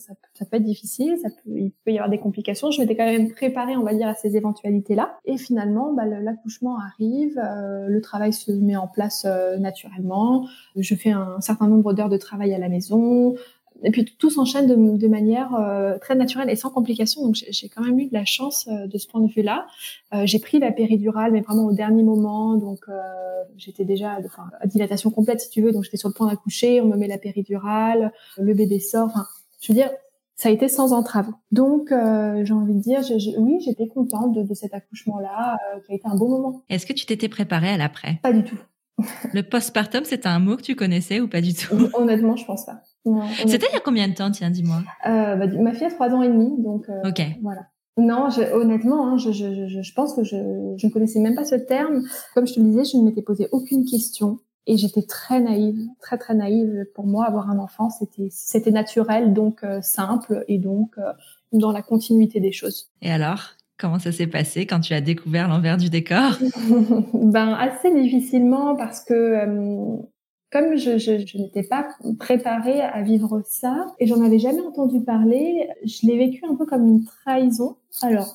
[0.49, 2.71] peut être difficile, ça peut, il peut y avoir des complications.
[2.71, 5.19] Je m'étais quand même préparée, on va dire, à ces éventualités-là.
[5.25, 10.47] Et finalement, bah, l'accouchement arrive, euh, le travail se met en place euh, naturellement.
[10.75, 13.35] Je fais un certain nombre d'heures de travail à la maison.
[13.83, 17.23] Et puis tout s'enchaîne de, de, manière euh, très naturelle et sans complications.
[17.23, 19.67] Donc j'ai quand même eu de la chance euh, de ce point de vue-là.
[20.13, 22.55] Euh, j'ai pris la péridurale, mais vraiment au dernier moment.
[22.55, 22.85] Donc
[23.55, 25.71] j'étais déjà enfin, à dilatation complète si tu veux.
[25.71, 26.81] Donc j'étais sur le point d'accoucher.
[26.81, 29.07] On me met la péridurale, le bébé sort.
[29.07, 29.25] Enfin,
[29.61, 29.89] je veux dire,
[30.35, 31.27] ça a été sans entrave.
[31.51, 33.01] Donc, j'ai envie de dire,
[33.39, 36.61] oui, j'étais contente de, de cet accouchement-là, qui a été un beau moment.
[36.69, 38.19] Est-ce que tu t'étais préparée à l'après?
[38.21, 38.57] Pas du tout.
[39.33, 41.89] Le postpartum, c'était un mot que tu connaissais ou pas du tout?
[41.93, 42.81] Honnêtement, je pense pas.
[43.47, 44.81] C'était il y a combien de temps, tiens, dis-moi?
[45.05, 47.21] Euh, bah, Ma fille a trois ans et demi, donc euh, Ok.
[47.41, 47.67] voilà.
[47.97, 51.55] Non, honnêtement, hein, je, je, je, je, pense que je, ne connaissais même pas ce
[51.55, 52.03] terme.
[52.35, 55.79] Comme je te le disais, je ne m'étais posé aucune question et j'étais très naïve,
[55.99, 56.85] très très naïve.
[56.93, 60.95] Pour moi, avoir un enfant, c'était c'était naturel, donc euh, simple et donc
[61.53, 62.91] dans la continuité des choses.
[63.01, 66.31] Et alors Comment ça s'est passé quand tu as découvert l'envers du décor?
[67.13, 69.97] Ben assez difficilement parce que euh,
[70.51, 71.87] comme je, je, je n'étais pas
[72.19, 76.65] préparée à vivre ça et j'en avais jamais entendu parler, je l'ai vécu un peu
[76.65, 77.77] comme une trahison.
[78.01, 78.33] Alors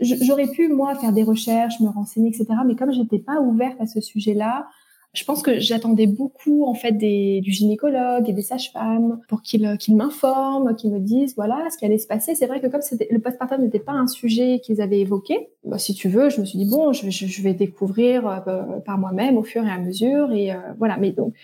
[0.00, 2.46] j'aurais pu moi faire des recherches, me renseigner, etc.
[2.66, 4.66] Mais comme j'étais pas ouverte à ce sujet-là,
[5.14, 9.76] je pense que j'attendais beaucoup en fait des, du gynécologue et des sages-femmes pour qu'ils
[9.78, 12.34] qu'ils m'informent, qu'ils me disent voilà ce qui allait se passer.
[12.34, 15.94] C'est vrai que comme le postpartum n'était pas un sujet qu'ils avaient évoqué, bah, si
[15.94, 19.42] tu veux, je me suis dit bon, je, je, vais découvrir euh, par moi-même au
[19.42, 20.96] fur et à mesure et euh, voilà.
[20.96, 21.34] Mais donc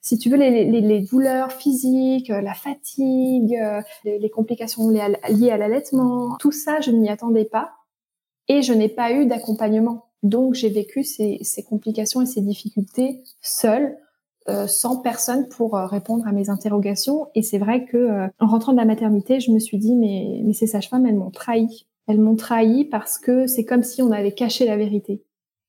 [0.00, 3.58] si tu veux, les, les, les, douleurs physiques, la fatigue,
[4.04, 7.72] les, les complications liées à l'allaitement, tout ça, je ne m'y attendais pas.
[8.50, 10.07] Et je n'ai pas eu d'accompagnement.
[10.22, 13.96] Donc j'ai vécu ces, ces, complications et ces difficultés seule,
[14.48, 17.28] euh, sans personne pour euh, répondre à mes interrogations.
[17.34, 20.40] Et c'est vrai que euh, en rentrant de la maternité, je me suis dit mais,
[20.42, 21.86] mais ces sages-femmes, elles m'ont trahi.
[22.06, 25.22] Elles m'ont trahi parce que c'est comme si on avait caché la vérité,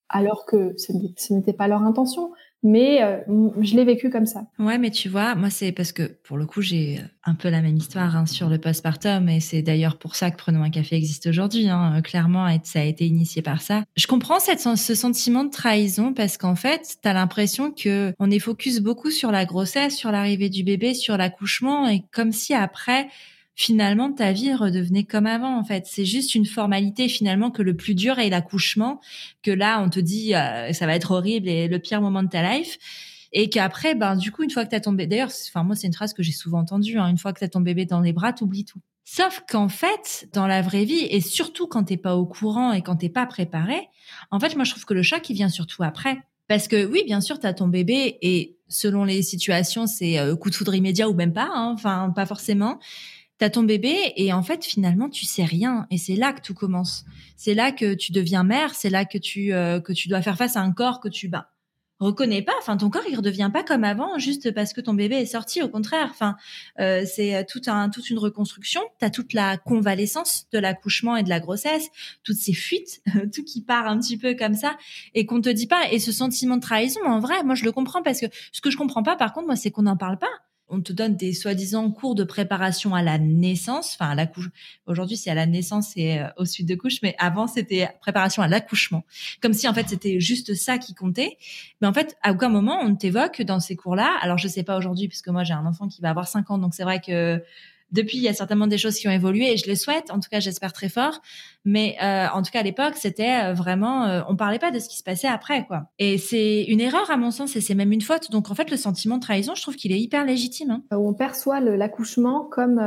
[0.08, 2.32] alors que ce n'était pas leur intention
[2.64, 3.18] mais euh,
[3.62, 4.46] je l'ai vécu comme ça.
[4.58, 7.62] Ouais, mais tu vois, moi c'est parce que pour le coup j'ai un peu la
[7.62, 10.96] même histoire hein, sur le postpartum et c'est d'ailleurs pour ça que Prenons un café
[10.96, 11.68] existe aujourd'hui.
[11.68, 13.84] Hein, clairement, ça a été initié par ça.
[13.98, 18.80] Je comprends ce sentiment de trahison parce qu'en fait, t'as l'impression que on est focus
[18.80, 23.10] beaucoup sur la grossesse, sur l'arrivée du bébé, sur l'accouchement et comme si après
[23.60, 25.84] finalement ta vie redevenait comme avant en fait.
[25.86, 29.02] C'est juste une formalité finalement que le plus dur est l'accouchement,
[29.44, 32.30] que là on te dit euh, ça va être horrible et le pire moment de
[32.30, 32.78] ta life.
[33.34, 35.88] Et qu'après, ben du coup, une fois que t'as ton bébé, d'ailleurs, enfin moi c'est
[35.88, 36.98] une phrase que j'ai souvent entendue.
[36.98, 38.80] Hein, une fois que t'as ton bébé dans les bras, t'oublies tout.
[39.04, 42.82] Sauf qu'en fait, dans la vraie vie, et surtout quand t'es pas au courant et
[42.82, 43.90] quand t'es pas préparé,
[44.32, 46.18] en fait, moi je trouve que le choc il vient surtout après.
[46.48, 50.50] Parce que oui, bien sûr, t'as ton bébé et selon les situations, c'est euh, coup
[50.50, 51.50] de foudre immédiat ou même pas.
[51.54, 52.80] Hein, enfin, pas forcément
[53.40, 56.54] t'as ton bébé et en fait finalement tu sais rien et c'est là que tout
[56.54, 57.06] commence.
[57.38, 60.38] C'est là que tu deviens mère, c'est là que tu euh, que tu dois faire
[60.38, 61.50] face à un corps que tu bah
[62.00, 62.52] reconnais pas.
[62.60, 65.62] Enfin ton corps il redevient pas comme avant juste parce que ton bébé est sorti.
[65.62, 66.36] Au contraire, enfin
[66.82, 68.82] euh, c'est tout un toute une reconstruction.
[69.00, 71.88] T'as toute la convalescence de l'accouchement et de la grossesse,
[72.24, 73.02] toutes ces fuites,
[73.34, 74.78] tout qui part un petit peu comme ça
[75.14, 75.90] et qu'on te dit pas.
[75.92, 78.70] Et ce sentiment de trahison en vrai, moi je le comprends parce que ce que
[78.70, 80.28] je comprends pas par contre moi c'est qu'on n'en parle pas
[80.70, 84.50] on te donne des soi-disant cours de préparation à la naissance, enfin à la couche.
[84.86, 88.42] Aujourd'hui, c'est à la naissance et euh, au suite de couche, mais avant, c'était préparation
[88.42, 89.04] à l'accouchement.
[89.42, 91.38] Comme si, en fait, c'était juste ça qui comptait.
[91.82, 94.18] Mais en fait, à aucun moment, on t'évoque dans ces cours-là.
[94.22, 96.58] Alors, je sais pas aujourd'hui, puisque moi, j'ai un enfant qui va avoir 5 ans,
[96.58, 97.44] donc c'est vrai que
[97.92, 100.12] depuis, il y a certainement des choses qui ont évolué et je le souhaite.
[100.12, 101.22] En tout cas, j'espère très fort.
[101.66, 104.80] Mais euh, en tout cas, à l'époque, c'était euh, vraiment, euh, on parlait pas de
[104.80, 105.88] ce qui se passait après, quoi.
[106.00, 108.32] Et c'est une erreur à mon sens et c'est même une faute.
[108.32, 110.72] Donc en fait, le sentiment de trahison, je trouve qu'il est hyper légitime.
[110.72, 110.84] Hein.
[110.92, 112.82] On perçoit l'accouchement comme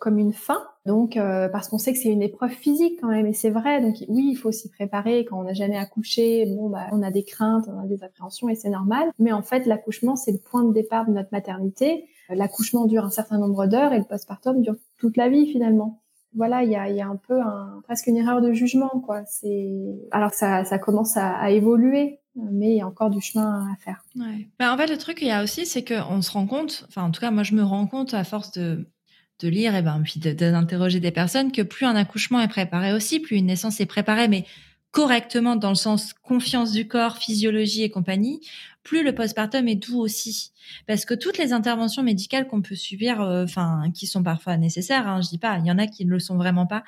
[0.00, 0.62] comme une fin.
[0.84, 1.18] Donc
[1.52, 3.80] parce qu'on sait que c'est une épreuve physique quand même et c'est vrai.
[3.80, 5.24] Donc oui, il faut s'y préparer.
[5.24, 8.48] Quand on n'a jamais accouché, bon bah on a des craintes, on a des appréhensions
[8.48, 9.10] et c'est normal.
[9.18, 13.10] Mais en fait, l'accouchement c'est le point de départ de notre maternité l'accouchement dure un
[13.10, 16.02] certain nombre d'heures et le postpartum dure toute la vie finalement.
[16.34, 17.40] Voilà, il y a, un peu
[17.84, 19.24] presque une erreur de jugement, quoi.
[19.24, 19.72] C'est
[20.10, 24.04] alors ça, ça commence à, évoluer, mais il y a encore du chemin à faire.
[24.14, 27.02] Ben, en fait, le truc il y a aussi, c'est qu'on se rend compte, enfin
[27.02, 28.86] en tout cas moi je me rends compte à force de
[29.40, 33.20] de lire et ben puis d'interroger des personnes que plus un accouchement est préparé aussi,
[33.20, 34.44] plus une naissance est préparée, mais
[34.90, 38.40] correctement dans le sens confiance du corps, physiologie et compagnie,
[38.82, 40.52] plus le postpartum est doux aussi.
[40.86, 45.06] Parce que toutes les interventions médicales qu'on peut subir, euh, enfin, qui sont parfois nécessaires,
[45.06, 46.84] hein, je dis pas, il y en a qui ne le sont vraiment pas,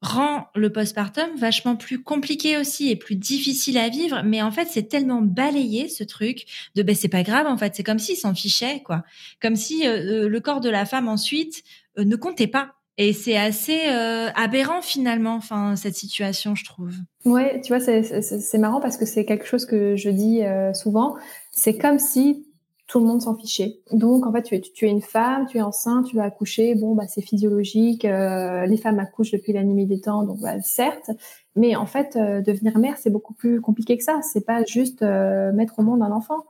[0.00, 4.22] rend le postpartum vachement plus compliqué aussi et plus difficile à vivre.
[4.24, 7.46] Mais en fait, c'est tellement balayé ce truc de ben c'est pas grave.
[7.46, 9.04] En fait, c'est comme s'il s'en fichait quoi,
[9.40, 11.62] comme si euh, euh, le corps de la femme ensuite
[11.96, 12.74] ne comptait pas.
[12.96, 16.92] Et c'est assez euh, aberrant finalement, enfin cette situation, je trouve.
[17.24, 21.16] Ouais, tu vois, c'est marrant parce que c'est quelque chose que je dis euh, souvent.
[21.50, 22.46] C'est comme si
[22.86, 23.80] tout le monde s'en fichait.
[23.92, 26.74] Donc en fait, tu es, tu es une femme, tu es enceinte, tu vas accoucher,
[26.74, 30.60] bon bah c'est physiologique, euh, les femmes accouchent depuis la nuit des temps, donc bah,
[30.60, 31.10] certes,
[31.56, 34.20] mais en fait euh, devenir mère c'est beaucoup plus compliqué que ça.
[34.22, 36.44] C'est pas juste euh, mettre au monde un enfant.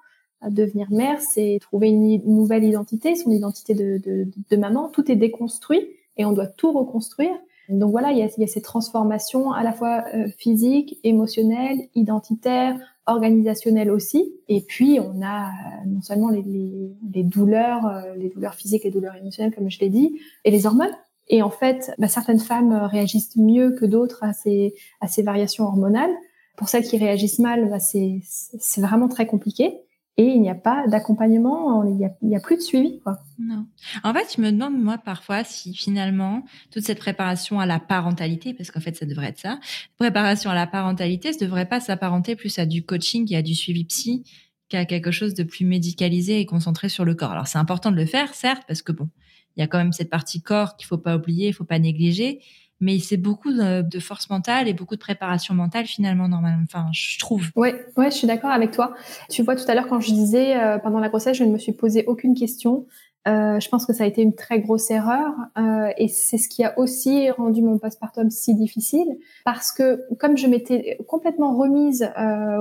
[0.51, 4.91] Devenir mère, c'est trouver une, nouvelle identité, son identité de, de, de, maman.
[4.91, 7.35] Tout est déconstruit et on doit tout reconstruire.
[7.69, 10.05] Donc voilà, il y a, il y a ces transformations à la fois
[10.37, 14.35] physiques, émotionnelles, identitaires, organisationnel aussi.
[14.49, 18.85] Et puis, on a euh, non seulement les, les, les douleurs, euh, les douleurs physiques,
[18.85, 20.95] les douleurs émotionnelles, comme je l'ai dit, et les hormones.
[21.29, 25.23] Et en fait, bah, certaines femmes euh, réagissent mieux que d'autres à ces, à ces
[25.23, 26.13] variations hormonales.
[26.57, 29.81] Pour celles qui réagissent mal, bah, c'est vraiment très compliqué
[30.17, 33.01] et il n'y a pas d'accompagnement, il n'y a, plus de suivi.
[33.01, 33.19] Quoi.
[33.39, 33.67] Non.
[34.05, 38.55] En fait, je me demande, moi, parfois, si finalement, toute cette préparation à la parentalité,
[38.55, 39.59] parce qu'en fait, ça devrait être ça,
[39.99, 43.57] préparation à la parentalité, ça devrait pas s'apparenter plus à du coaching et à du
[43.57, 44.23] suivi psy
[44.69, 47.33] qu'à quelque chose de plus médicalisé et concentré sur le corps.
[47.33, 49.09] Alors, c'est important de le faire, certes, parce que bon,
[49.57, 51.81] il y a quand même cette partie corps qu'il faut pas oublier, il faut pas
[51.81, 52.41] négliger,
[52.85, 56.63] mais c'est beaucoup de, force mentale et beaucoup de préparation mentale finalement normalement.
[56.65, 57.47] Enfin, je trouve.
[57.57, 58.95] Ouais, ouais, je suis d'accord avec toi.
[59.31, 61.59] Tu vois tout à l'heure quand je disais euh, pendant la grossesse, je ne me
[61.59, 62.87] suis posé aucune question.
[63.27, 66.47] Euh, je pense que ça a été une très grosse erreur euh, et c'est ce
[66.47, 69.17] qui a aussi rendu mon postpartum si difficile
[69.47, 72.07] parce que comme je m'étais complètement remise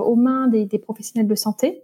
[0.06, 1.84] aux mains des professionnels de santé,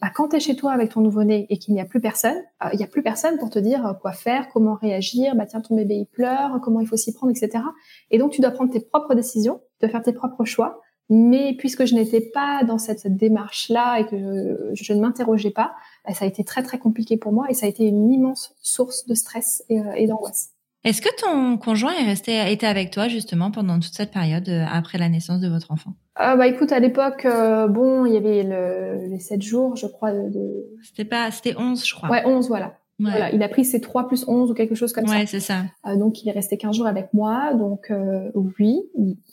[0.00, 2.36] bah, quand tu es chez toi avec ton nouveau-né et qu'il n'y a plus personne,
[2.64, 5.46] euh, il n'y a plus personne pour te dire euh, quoi faire, comment réagir, bah
[5.46, 7.64] tiens ton bébé il pleure, comment il faut s'y prendre, etc.
[8.10, 10.80] Et donc tu dois prendre tes propres décisions, de faire tes propres choix.
[11.12, 15.74] Mais puisque je n'étais pas dans cette, démarche-là et que je, ne m'interrogeais pas,
[16.06, 18.54] bah, ça a été très très compliqué pour moi et ça a été une immense
[18.62, 20.52] source de stress et, euh, et d'angoisse.
[20.82, 24.64] Est-ce que ton conjoint est resté, était avec toi justement pendant toute cette période euh,
[24.72, 25.92] après la naissance de votre enfant?
[26.18, 29.86] Euh, Bah écoute, à l'époque, euh, bon, il y avait le, les 7 jours, je
[29.86, 30.12] crois.
[30.12, 30.64] De...
[30.82, 32.08] C'était pas, c'était 11, je crois.
[32.08, 32.79] Ouais, 11, voilà.
[33.00, 35.14] Voilà, il a pris ses 3 plus 11 ou quelque chose comme ça.
[35.14, 35.64] Ouais, c'est ça.
[35.86, 38.80] Euh, donc il est resté 15 jours avec moi, donc euh, oui,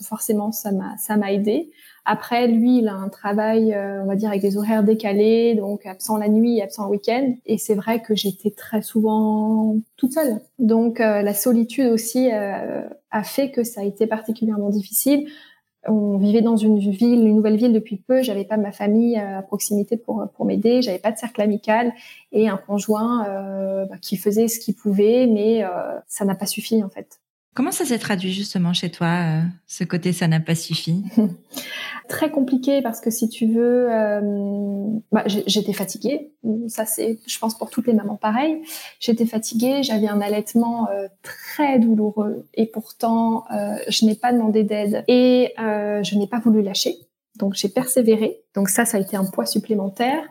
[0.02, 1.72] forcément ça m'a ça m'a aidé.
[2.06, 5.86] Après lui, il a un travail euh, on va dire avec des horaires décalés, donc
[5.86, 10.40] absent la nuit, absent le week-end et c'est vrai que j'étais très souvent toute seule.
[10.60, 15.28] Donc la solitude aussi a fait que ça a été particulièrement difficile
[15.86, 18.22] on vivait dans une ville, une nouvelle ville depuis peu.
[18.22, 20.82] J'avais pas ma famille euh, à proximité pour pour m'aider.
[20.82, 21.94] J'avais pas de cercle amical
[22.32, 25.70] et un conjoint euh, bah, qui faisait ce qu'il pouvait, mais euh,
[26.08, 27.20] ça n'a pas suffi en fait.
[27.58, 31.04] Comment ça s'est traduit justement chez toi, euh, ce côté ça n'a pas suffi
[32.08, 36.34] Très compliqué parce que si tu veux, euh, bah, j'étais fatiguée.
[36.68, 38.62] Ça c'est, je pense pour toutes les mamans pareil.
[39.00, 43.46] J'étais fatiguée, j'avais un allaitement euh, très douloureux et pourtant
[43.88, 46.96] je n'ai pas demandé d'aide et je n'ai pas voulu lâcher.
[47.38, 48.38] Donc j'ai persévéré.
[48.54, 50.22] Donc ça, ça a été un poids supplémentaire.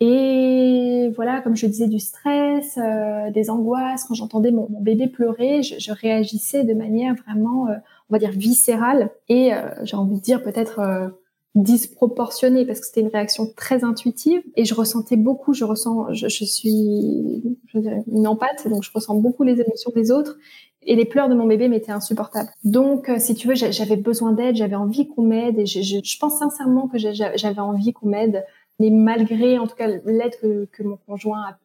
[0.00, 4.04] Et voilà, comme je disais, du stress, euh, des angoisses.
[4.04, 7.74] Quand j'entendais mon, bébé pleurer, je, je, réagissais de manière vraiment, euh,
[8.10, 11.12] on va dire, viscérale et euh, j'ai envie de dire peut-être
[11.54, 15.52] disproportionnée parce que c'était une réaction très intuitive et je ressentais beaucoup.
[15.52, 19.92] Je ressens, je, je suis je dirais, une empathe, donc je ressens beaucoup les émotions
[19.94, 20.36] des autres.
[20.84, 22.48] Et les pleurs de mon bébé m'étaient insupportables.
[22.64, 26.18] Donc, si tu veux, j'avais besoin d'aide, j'avais envie qu'on m'aide, et je, je, je
[26.18, 28.42] pense sincèrement que j'avais envie qu'on m'aide
[28.80, 31.58] mais malgré en tout cas l'aide que, que, mon conjoint a,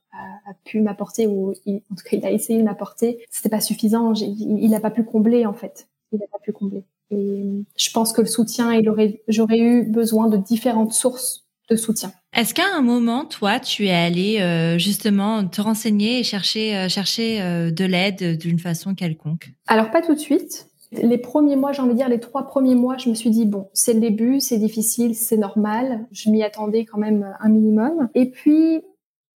[0.50, 4.14] a, pu m'apporter ou en tout cas il a essayé de m'apporter, c'était pas suffisant.
[4.14, 5.88] Il n'a pas pu combler en fait.
[6.12, 6.84] Il n'a pas pu combler.
[7.12, 11.76] Et je pense que le soutien, il aurait, j'aurais eu besoin de différentes sources de
[11.76, 12.12] soutien.
[12.34, 16.90] Est-ce qu'à un moment, toi, tu es allé euh, justement te renseigner et chercher, euh,
[16.90, 19.52] chercher euh, de l'aide d'une façon quelconque?
[19.68, 20.68] Alors pas tout de suite.
[20.92, 23.46] Les premiers mois, j'ai envie de dire, les trois premiers mois, je me suis dit,
[23.46, 26.08] bon, c'est le début, c'est difficile, c'est normal.
[26.12, 28.10] Je m'y attendais quand même un minimum.
[28.16, 28.84] Et puis,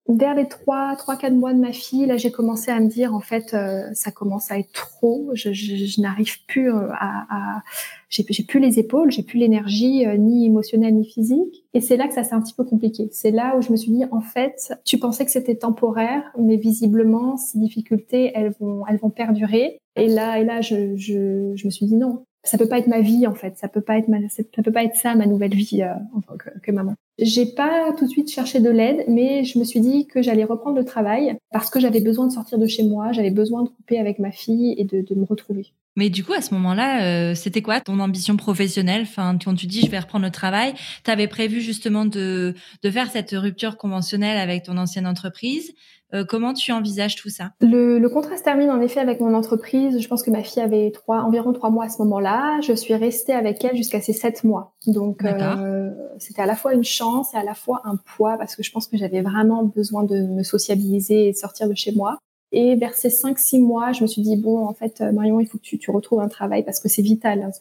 [0.07, 3.13] vers les trois, trois, quatre mois de ma fille, là, j'ai commencé à me dire,
[3.13, 5.29] en fait, euh, ça commence à être trop.
[5.33, 7.63] Je, je, je n'arrive plus euh, à, à
[8.09, 11.63] j'ai, j'ai plus les épaules, j'ai plus l'énergie, euh, ni émotionnelle ni physique.
[11.73, 13.09] Et c'est là que ça s'est un petit peu compliqué.
[13.11, 16.57] C'est là où je me suis dit, en fait, tu pensais que c'était temporaire, mais
[16.57, 19.79] visiblement, ces difficultés, elles vont, elles vont perdurer.
[19.95, 22.88] Et là, et là, je, je, je me suis dit non, ça peut pas être
[22.88, 25.25] ma vie en fait, ça peut pas être ma, ça peut pas être ça ma
[25.25, 26.95] nouvelle vie euh, en tant que, que maman.
[27.19, 30.43] J'ai pas tout de suite cherché de l'aide, mais je me suis dit que j'allais
[30.43, 33.69] reprendre le travail parce que j'avais besoin de sortir de chez moi, j'avais besoin de
[33.69, 35.73] couper avec ma fille et de, de me retrouver.
[35.95, 39.01] Mais du coup, à ce moment-là, euh, c'était quoi ton ambition professionnelle?
[39.01, 40.73] Enfin, quand tu dis je vais reprendre le travail,
[41.04, 45.73] tu avais prévu justement de, de faire cette rupture conventionnelle avec ton ancienne entreprise.
[46.13, 47.51] Euh, comment tu envisages tout ça?
[47.62, 49.99] Le, le, contrat se termine en effet avec mon entreprise.
[49.99, 52.60] Je pense que ma fille avait trois, environ trois mois à ce moment-là.
[52.62, 54.75] Je suis restée avec elle jusqu'à ses sept mois.
[54.88, 58.56] Donc, euh, c'était à la fois une chance et à la fois un poids parce
[58.56, 61.93] que je pense que j'avais vraiment besoin de me sociabiliser et de sortir de chez
[61.93, 62.17] moi.
[62.53, 65.47] Et vers ces 5-6 mois, je me suis dit, bon, en fait, euh, Marion, il
[65.47, 67.43] faut que tu, tu retrouves un travail parce que c'est vital.
[67.43, 67.51] À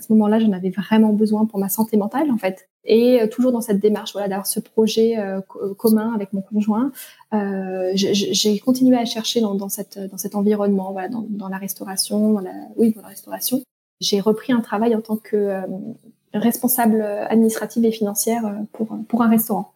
[0.00, 2.68] ce moment-là, j'en avais vraiment besoin pour ma santé mentale, en fait.
[2.88, 5.40] Et euh, toujours dans cette démarche, voilà, d'avoir ce projet euh,
[5.76, 6.90] commun avec mon conjoint,
[7.34, 11.58] euh, j'ai continué à chercher dans, dans, cette, dans cet environnement, voilà, dans, dans la
[11.58, 12.42] restauration, dans
[12.76, 13.60] oui, dans la restauration.
[14.00, 15.60] J'ai repris un travail en tant que
[16.32, 19.72] responsable administrative et financière pour, pour un restaurant.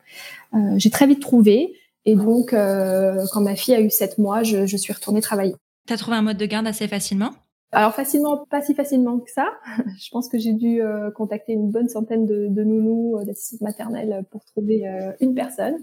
[0.76, 1.74] j'ai très vite trouvé.
[2.04, 5.54] Et donc, euh, quand ma fille a eu sept mois, je, je suis retournée travailler.
[5.86, 7.30] Tu as trouvé un mode de garde assez facilement?
[7.72, 9.50] Alors facilement, pas si facilement que ça.
[9.98, 13.62] Je pense que j'ai dû euh, contacter une bonne centaine de, de nounous, euh, d'assistantes
[13.62, 15.78] maternelles pour trouver euh, une personne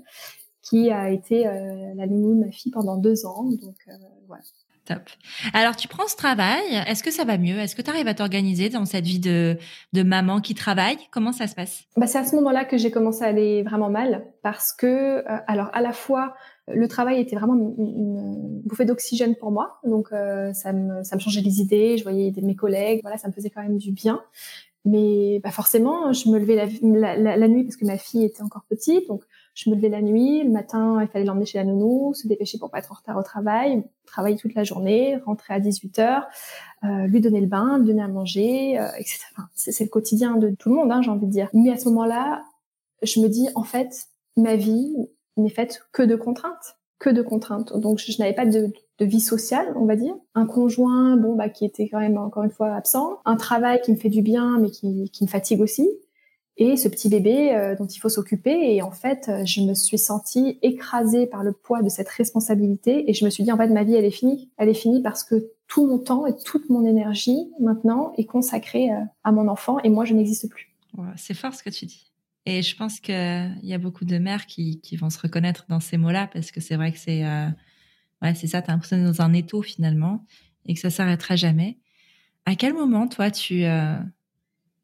[0.61, 3.43] qui a été la nounou de ma fille pendant deux ans.
[3.43, 3.77] Donc
[4.27, 4.43] voilà.
[5.53, 6.63] Alors, tu prends ce travail.
[6.87, 7.57] Est-ce que ça va mieux?
[7.59, 9.57] Est-ce que tu arrives à t'organiser dans cette vie de,
[9.93, 10.97] maman qui travaille?
[11.11, 11.83] Comment ça se passe?
[11.97, 15.23] Bah, C'est à ce moment-là que j'ai commencé à aller vraiment mal parce que, euh,
[15.47, 16.35] alors, à la fois,
[16.67, 19.79] le travail était vraiment une, bouffée d'oxygène pour moi.
[19.83, 21.97] Donc, euh, ça, me, changeait les idées.
[21.97, 22.99] Je voyais mes collègues.
[23.01, 24.21] Voilà, ça me faisait quand même du bien.
[24.85, 28.41] Mais bah forcément, je me levais la, la, la, nuit parce que ma fille était
[28.41, 29.07] encore petite.
[29.09, 29.23] Donc,
[29.59, 32.57] je me levais la nuit, le matin, il fallait l'emmener chez la nounou, se dépêcher
[32.57, 36.27] pour pas être en retard au travail, travailler toute la journée, rentrer à 18 heures,
[36.85, 39.19] euh, lui donner le bain, lui donner à manger, euh, etc.
[39.55, 41.49] C'est le quotidien de tout le monde, hein, j'ai envie de dire.
[41.53, 42.45] Mais à ce moment-là,
[43.03, 44.95] je me dis, en fait, ma vie
[45.35, 47.77] n'est faite que de contraintes, que de contraintes.
[47.77, 50.15] Donc, je, n'avais pas de, vie sociale, on va dire.
[50.35, 53.19] Un conjoint, bon, bah, qui était quand même encore une fois absent.
[53.25, 55.89] Un travail qui me fait du bien, mais qui me fatigue aussi
[56.59, 58.75] et ce petit bébé euh, dont il faut s'occuper.
[58.75, 63.09] Et en fait, euh, je me suis sentie écrasée par le poids de cette responsabilité
[63.09, 64.51] et je me suis dit, en fait, ma vie, elle est finie.
[64.57, 68.91] Elle est finie parce que tout mon temps et toute mon énergie maintenant est consacrée
[68.91, 70.75] euh, à mon enfant et moi, je n'existe plus.
[71.15, 72.11] c'est fort ce que tu dis.
[72.45, 75.97] Et je pense qu'il y a beaucoup de mères qui, vont se reconnaître dans ces
[75.97, 77.23] mots-là parce que c'est vrai que c'est
[78.21, 80.25] ouais, ça, tu as l'impression d'être dans un étau finalement
[80.65, 81.77] et que ça s'arrêtera jamais.
[82.45, 83.65] À quel moment, toi, tu,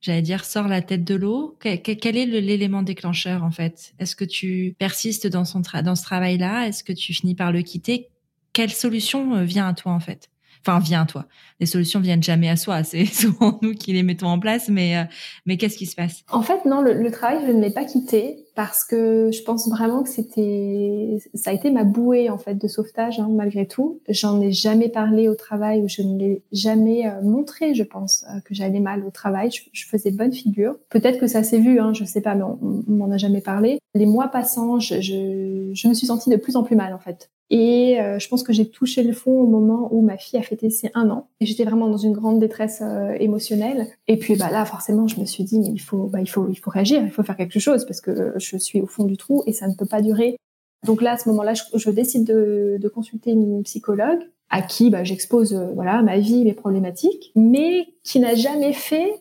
[0.06, 1.58] j'allais dire, sors la tête de l'eau.
[1.60, 3.94] Quel, est l'élément déclencheur en fait?
[4.00, 6.68] Est-ce que tu persistes dans, son dans ce travail-là?
[6.68, 8.10] Est-ce que tu finis par le quitter?
[8.54, 10.30] Quelle solution euh, vient à toi en fait?
[10.62, 11.26] Enfin, vient à toi.
[11.60, 12.84] Les solutions viennent jamais à soi.
[12.86, 15.04] C'est souvent nous qui les mettons en place, mais euh,
[15.48, 16.24] mais qu'est-ce qui se passe?
[16.30, 20.02] En fait, non, le travail, je ne l'ai pas quitté parce que je pense vraiment
[20.02, 24.00] que c'était, ça a été ma bouée en fait de sauvetage hein, malgré tout.
[24.08, 28.24] J'en ai jamais parlé au travail ou je ne l'ai jamais euh, montré, je pense,
[28.30, 29.50] euh, que j'allais mal au travail.
[29.52, 30.76] Je, faisais bonne figure.
[30.90, 33.78] Peut-être que ça s'est vu, hein, je sais pas, mais on, m'en a jamais parlé.
[33.94, 37.00] Les mois passant, je, je, je, me suis sentie de plus en plus mal en
[37.00, 37.30] fait.
[37.52, 40.42] Et euh, je pense que j'ai touché le fond au moment où ma fille a
[40.42, 41.28] fêté ses un an.
[41.40, 42.82] Et j'étais vraiment dans une grande détresse
[43.20, 43.88] émotionnelle.
[44.08, 46.48] Et puis bah là, forcément, je me suis dit mais il faut, bah il faut,
[46.50, 49.18] il faut réagir, il faut faire quelque chose parce que je suis au fond du
[49.18, 50.38] trou et ça ne peut pas durer.
[50.86, 55.04] Donc là, à ce moment-là, je, décide de, de, consulter une psychologue à qui bah,
[55.04, 59.12] j'expose euh, voilà ma vie, mes problématiques, mais qui n'a jamais fait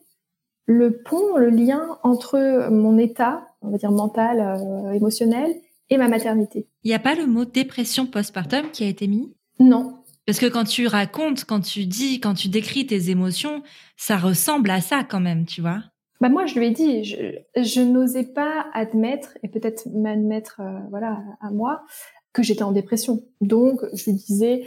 [0.66, 5.54] le pont, le lien entre mon état, on va dire mental, euh, émotionnel,
[5.90, 6.66] et ma maternité.
[6.82, 9.34] Il n'y a pas le mot dépression postpartum qui a été mis?
[9.58, 9.98] Non.
[10.26, 13.62] Parce que quand tu racontes, quand tu dis, quand tu décris tes émotions,
[13.96, 15.82] ça ressemble à ça quand même, tu vois?
[16.20, 17.16] Bah moi, je lui ai dit, je,
[17.56, 21.84] je n'osais pas admettre et peut-être m'admettre, euh, voilà, à moi,
[22.32, 23.22] que j'étais en dépression.
[23.40, 24.64] Donc, je lui disais,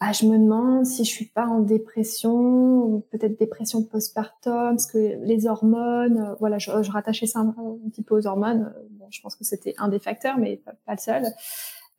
[0.00, 5.18] ah, je me demande si je suis pas en dépression, peut-être dépression postpartum, parce que
[5.24, 7.54] les hormones, euh, voilà, je, rattachais ça un,
[7.90, 8.72] petit peu aux hormones.
[8.92, 11.24] Bon, je pense que c'était un des facteurs, mais pas, le seul.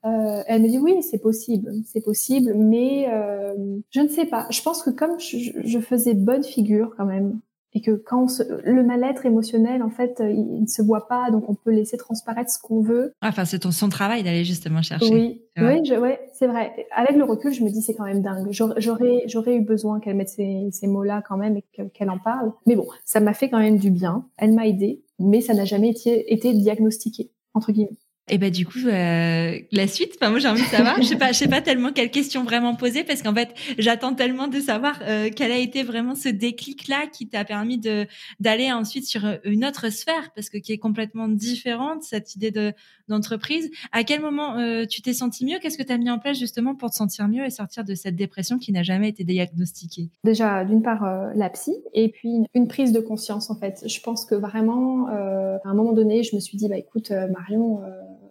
[0.06, 3.54] Euh, elle me dit oui, c'est possible, c'est possible, mais euh,
[3.89, 4.48] je ne sais pas.
[4.50, 7.42] Je pense que comme je faisais bonne figure quand même,
[7.74, 8.28] et que quand
[8.64, 12.50] le mal-être émotionnel en fait il ne se voit pas donc on peut laisser transparaître
[12.50, 13.14] ce qu'on veut.
[13.22, 15.14] Enfin c'est ton son travail d'aller justement chercher.
[15.14, 15.42] Oui.
[15.58, 16.88] Oui je, ouais, c'est vrai.
[16.96, 18.48] Avec le recul je me dis c'est quand même dingue.
[18.52, 22.20] J'aurais j'aurais eu besoin qu'elle mette ces, ces mots là quand même et qu'elle en
[22.20, 22.54] parle.
[22.66, 24.26] Mais bon ça m'a fait quand même du bien.
[24.38, 27.98] Elle m'a aidé mais ça n'a jamais été, été diagnostiqué entre guillemets
[28.30, 30.13] Et ben du coup, euh, la suite.
[30.15, 31.02] Enfin, moi, j'ai envie de savoir.
[31.02, 34.13] Je sais pas, je sais pas tellement quelle question vraiment poser parce qu'en fait, j'attends
[34.13, 38.06] tellement de savoir euh, quel a été vraiment ce déclic-là qui t'a permis de
[38.40, 42.73] d'aller ensuite sur une autre sphère parce que qui est complètement différente cette idée de
[43.08, 43.71] d'entreprise.
[43.92, 45.58] À quel moment euh, tu t'es senti mieux?
[45.60, 47.96] Qu'est-ce que tu as mis en place justement pour te sentir mieux et sortir de
[47.96, 50.10] cette dépression qui n'a jamais été diagnostiquée?
[50.23, 53.84] Déjà, d'une part, la psy et puis une prise de conscience en fait.
[53.88, 57.82] Je pense que vraiment, à un moment donné, je me suis dit, bah écoute, Marion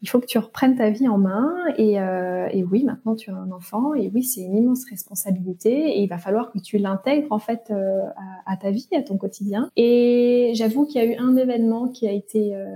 [0.02, 3.30] il faut que tu reprennes ta vie en main et, euh, et oui, maintenant tu
[3.30, 6.78] as un enfant et oui, c'est une immense responsabilité et il va falloir que tu
[6.78, 8.02] l'intègres en fait euh,
[8.46, 9.70] à, ta vie, à ton quotidien.
[9.76, 12.66] Et j'avoue qu'il y a eu un événement qui a été euh,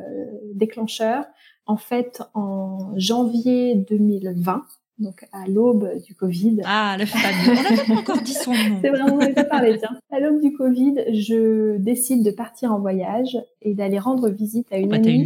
[0.54, 1.24] déclencheur.
[1.64, 4.62] En fait, en janvier 2020,
[4.98, 6.60] donc à l'aube du Covid.
[6.64, 7.58] Ah, le fameux.
[7.70, 8.78] On n'a pas encore dit son nom.
[8.82, 9.96] C'est vraiment, on pas parlé, tiens.
[10.10, 14.78] À l'aube du Covid, je décide de partir en voyage et d'aller rendre visite à
[14.78, 15.14] une bah, amie.
[15.14, 15.22] Une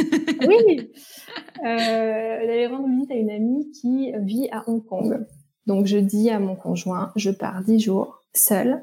[0.48, 0.90] oui,
[1.62, 5.26] euh, d'aller rendre visite à une amie qui vit à Hong Kong.
[5.66, 8.82] Donc je dis à mon conjoint, je pars dix jours seule,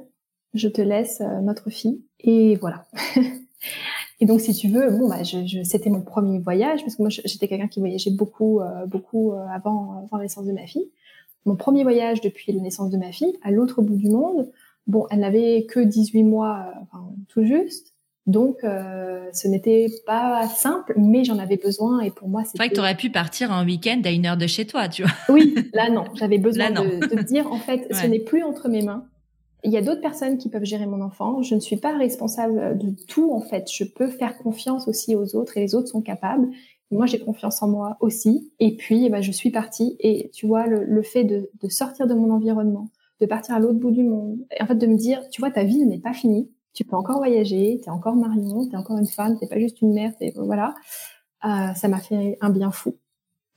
[0.53, 2.85] je te laisse euh, notre fille et voilà.
[4.19, 5.23] et donc si tu veux, bon bah
[5.63, 9.45] c'était mon premier voyage parce que moi j'étais quelqu'un qui voyageait beaucoup euh, beaucoup euh,
[9.53, 10.89] avant la naissance de ma fille.
[11.45, 14.51] Mon premier voyage depuis la naissance de ma fille à l'autre bout du monde.
[14.85, 16.71] Bon, elle n'avait que 18 mois,
[17.27, 17.93] tout juste.
[18.27, 22.67] Donc, euh, ce n'était pas simple, mais j'en avais besoin et pour moi, c'est vrai
[22.67, 25.11] que tu aurais pu partir un week-end à une heure de chez toi, tu vois.
[25.29, 28.81] Oui, là non, j'avais besoin De, de, dire en fait, ce n'est plus entre mes
[28.81, 29.05] mains.
[29.63, 31.41] Il y a d'autres personnes qui peuvent gérer mon enfant.
[31.41, 33.71] Je ne suis pas responsable de tout en fait.
[33.71, 36.49] Je peux faire confiance aussi aux autres et les autres sont capables.
[36.91, 38.51] Moi, j'ai confiance en moi aussi.
[38.59, 39.95] Et puis, eh ben, je suis partie.
[39.99, 43.59] Et tu vois, le, le fait de, de sortir de mon environnement, de partir à
[43.59, 45.99] l'autre bout du monde, et en fait de me dire, tu vois, ta vie n'est
[45.99, 49.35] pas finie tu peux encore voyager, tu es encore Marion, tu es encore une femme,
[49.39, 50.75] t'es pas juste une mère, voilà.
[51.43, 52.99] Euh, ça m'a fait un bien fou,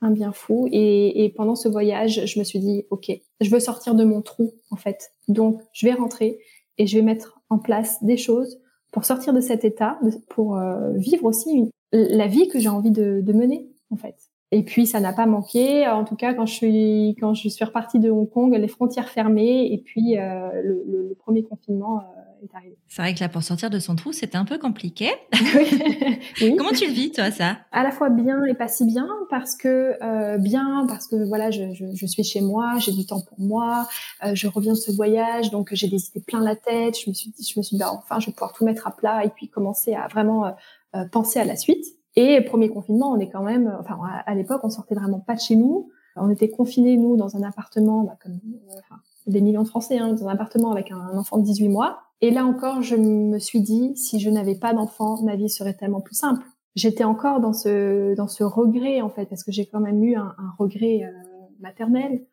[0.01, 0.67] un bien fou.
[0.71, 4.53] Et, pendant ce voyage, je me suis dit, ok, je veux sortir de mon trou
[4.71, 5.13] en fait.
[5.27, 6.39] Donc, je vais rentrer
[6.79, 8.59] et je vais mettre en place des choses
[8.91, 9.99] pour sortir de cet état,
[10.29, 14.15] pour euh, vivre aussi la vie que j'ai envie de, mener en fait.
[14.49, 15.87] Et puis ça n'a pas manqué.
[15.87, 19.09] En tout cas, quand je suis quand je suis repartie de Hong Kong, les frontières
[19.09, 22.01] fermées et puis euh, le, premier confinement
[22.41, 25.09] euh, c'est vrai que là, pour sortir de son trou, c'était un peu compliqué.
[26.39, 27.57] Comment tu le vis, toi, ça?
[27.71, 31.51] À la fois bien et pas si bien, parce que euh, bien, parce que voilà,
[31.51, 33.87] je, je, je suis chez moi, j'ai du temps pour moi,
[34.25, 36.97] euh, je reviens de ce voyage, donc j'ai des idées plein la tête.
[36.99, 38.87] Je me suis dit, je me suis dit, bah, enfin, je vais pouvoir tout mettre
[38.87, 40.55] à plat et puis commencer à vraiment
[40.95, 41.85] euh, penser à la suite.
[42.15, 45.39] Et premier confinement, on est quand même, enfin, à, l'époque, on sortait vraiment pas de
[45.39, 45.89] chez nous.
[46.17, 48.37] On était confinés, nous, dans un appartement, bah, comme
[48.73, 52.01] enfin, des millions de Français, hein, dans un appartement avec un enfant de 18 mois.
[52.21, 55.73] Et là encore, je me suis dit, si je n'avais pas d'enfant, ma vie serait
[55.73, 56.45] tellement plus simple.
[56.75, 60.15] J'étais encore dans ce dans ce regret en fait, parce que j'ai quand même eu
[60.15, 61.11] un, un regret euh,
[61.59, 62.25] maternel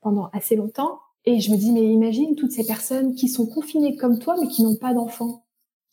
[0.00, 1.00] pendant assez longtemps.
[1.26, 4.48] Et je me dis, mais imagine toutes ces personnes qui sont confinées comme toi, mais
[4.48, 5.43] qui n'ont pas d'enfants,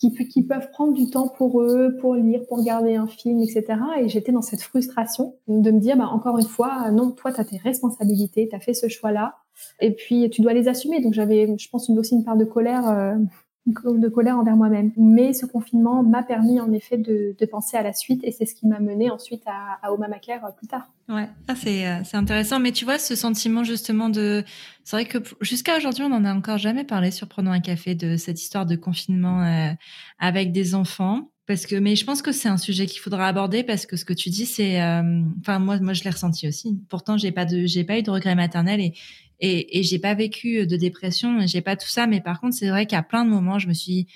[0.02, 3.80] qui, qui peuvent prendre du temps pour eux, pour lire, pour regarder un film, etc.
[4.00, 7.40] Et j'étais dans cette frustration de me dire, bah, encore une fois, non, toi, tu
[7.40, 9.36] as tes responsabilités, tu as fait ce choix-là
[9.80, 11.02] et puis tu dois les assumer.
[11.02, 13.16] Donc j'avais, je pense, une, aussi une part de colère, euh,
[13.68, 14.92] de colère envers moi-même.
[14.98, 18.56] Mais ce confinement m'a permis en effet de, penser à la suite, et c'est ce
[18.56, 20.88] qui m'a mené ensuite à, à euh, plus tard.
[21.10, 22.60] Ouais, ça c'est euh, c'est intéressant.
[22.60, 24.44] Mais tu vois ce sentiment justement de,
[24.84, 27.94] c'est vrai que jusqu'à aujourd'hui on n'en a encore jamais parlé sur prenant un café
[27.94, 29.72] de cette histoire de confinement euh,
[30.20, 33.64] avec des enfants parce que mais je pense que c'est un sujet qu'il faudra aborder
[33.64, 34.82] parce que ce que tu dis c'est
[35.40, 38.12] enfin moi moi je l'ai ressenti aussi pourtant j'ai pas de j'ai pas eu de
[38.12, 38.94] regret maternel et
[39.42, 42.70] et, et j'ai pas vécu de dépression, j'ai pas tout ça, mais par contre, c'est
[42.70, 44.08] vrai qu'à plein de moments, je me suis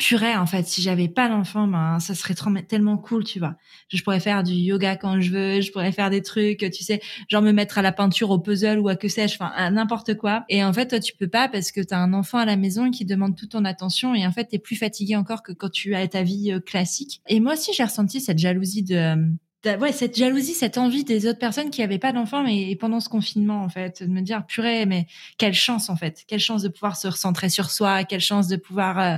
[0.00, 2.34] purée, en fait, si j'avais pas d'enfant, ben, ça serait
[2.66, 3.56] tellement cool, tu vois.
[3.88, 7.00] Je pourrais faire du yoga quand je veux, je pourrais faire des trucs, tu sais,
[7.28, 10.16] genre me mettre à la peinture, au puzzle ou à que sais-je, enfin, à n'importe
[10.16, 10.44] quoi.
[10.48, 12.56] Et en fait, toi, tu peux pas parce que tu as un enfant à la
[12.56, 15.52] maison qui demande toute ton attention et en fait, tu es plus fatigué encore que
[15.52, 17.20] quand tu as ta vie euh, classique.
[17.28, 19.16] Et moi aussi, j'ai ressenti cette jalousie de, euh,
[19.64, 23.08] ouais, cette jalousie, cette envie des autres personnes qui avaient pas d'enfants, mais pendant ce
[23.08, 25.06] confinement, en fait, de me dire, purée, mais
[25.38, 28.56] quelle chance, en fait, quelle chance de pouvoir se recentrer sur soi, quelle chance de
[28.56, 29.16] pouvoir euh,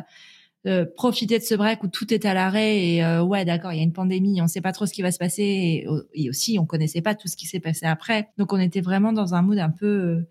[0.66, 3.78] euh profiter de ce break où tout est à l'arrêt et euh, ouais, d'accord, il
[3.78, 6.58] y a une pandémie, on sait pas trop ce qui va se passer et, aussi,
[6.58, 9.42] on connaissait pas tout ce qui s'est passé après, donc on était vraiment dans un
[9.42, 10.24] mood un peu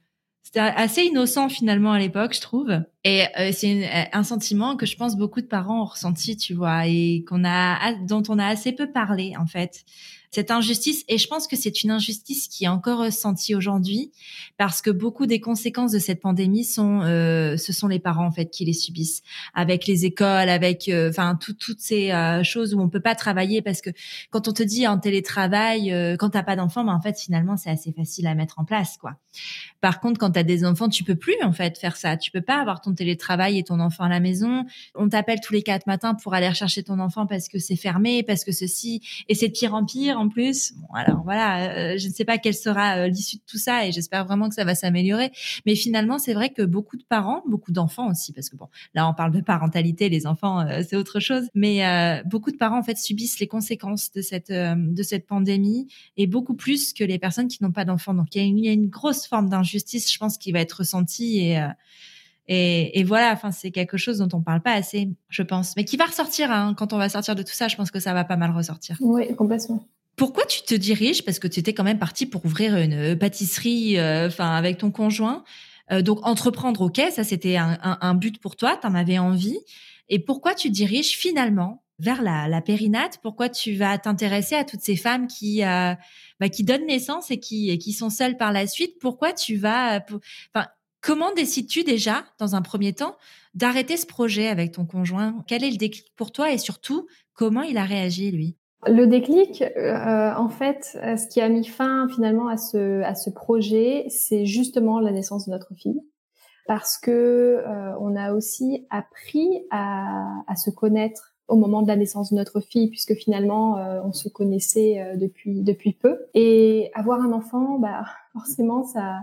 [0.44, 2.72] C'était assez innocent finalement à l'époque, je trouve.
[3.04, 6.88] Et euh, c'est un sentiment que je pense beaucoup de parents ont ressenti, tu vois,
[6.88, 9.86] et qu'on a, dont on a assez peu parlé en fait
[10.32, 11.04] cette injustice.
[11.10, 14.12] Et je pense que c'est une injustice qui est encore ressentie aujourd'hui
[14.58, 18.32] parce que beaucoup des conséquences de cette pandémie sont, euh, ce sont les parents en
[18.32, 19.22] fait qui les subissent,
[19.54, 23.62] avec les écoles, avec, euh, enfin toutes ces euh, choses où on peut pas travailler
[23.62, 23.90] parce que
[24.30, 27.70] quand on te dit en télétravail, quand t'as pas d'enfants, ben en fait finalement c'est
[27.70, 29.18] assez facile à mettre en place quoi.
[29.82, 32.16] Par contre, quand tu as des enfants, tu peux plus en fait faire ça.
[32.16, 34.66] Tu peux pas avoir ton télétravail et ton enfant à la maison.
[34.96, 38.24] On t'appelle tous les quatre matins pour aller rechercher ton enfant parce que c'est fermé,
[38.24, 40.74] parce que ceci et c'est de pire en pire en plus.
[40.94, 43.92] Alors voilà, euh, je ne sais pas quelle sera euh, l'issue de tout ça et
[43.92, 45.32] j'espère vraiment que ça va s'améliorer.
[45.66, 49.08] Mais finalement, c'est vrai que beaucoup de parents, beaucoup d'enfants aussi, parce que bon, là
[49.08, 51.82] on parle de parentalité, les enfants euh, c'est autre chose, mais
[52.26, 56.56] beaucoup de parents en fait subissent les conséquences de cette de cette pandémie et beaucoup
[56.56, 58.14] plus que les personnes qui n'ont pas d'enfants.
[58.14, 61.56] Donc il y a une, grosse forme d'injustice, je pense, qui va être ressentie
[62.54, 65.96] et voilà, enfin, c'est quelque chose dont on parle pas assez, je pense, mais qui
[65.96, 67.70] va ressortir hein, quand on va sortir de tout ça.
[67.70, 68.98] Je pense que ça va pas mal ressortir.
[69.00, 69.86] Oui, complètement.
[70.22, 73.98] Pourquoi tu te diriges Parce que tu étais quand même parti pour ouvrir une pâtisserie,
[73.98, 75.44] euh, avec ton conjoint.
[75.92, 79.58] Euh, donc entreprendre, ok, ça c'était un, but pour toi, tu en avais envie.
[80.10, 83.18] Et pourquoi tu diriges finalement vers la, périnate?
[83.24, 85.96] Pourquoi tu vas t'intéresser à toutes ces femmes qui euh,
[86.40, 89.00] bah, qui donnent naissance et qui sont seules par la suite?
[89.00, 90.06] Pourquoi tu vas
[91.00, 93.18] comment décides-tu déjà, dans un premier temps,
[93.56, 95.44] d'arrêter ce projet avec ton conjoint?
[95.48, 98.56] Quel est le déclic pour toi et surtout comment il a réagi lui?
[98.88, 103.14] Le déclic, euh, en fait, euh, ce qui a mis fin finalement à ce, à
[103.14, 106.02] ce projet, c'est justement la naissance de notre fille,
[106.68, 111.96] parce que euh, on a aussi appris à, à, se connaître au moment de la
[111.96, 113.76] naissance de notre fille, puisque finalement
[114.06, 119.20] on se connaissait depuis depuis peu, et avoir un enfant, bah forcément ça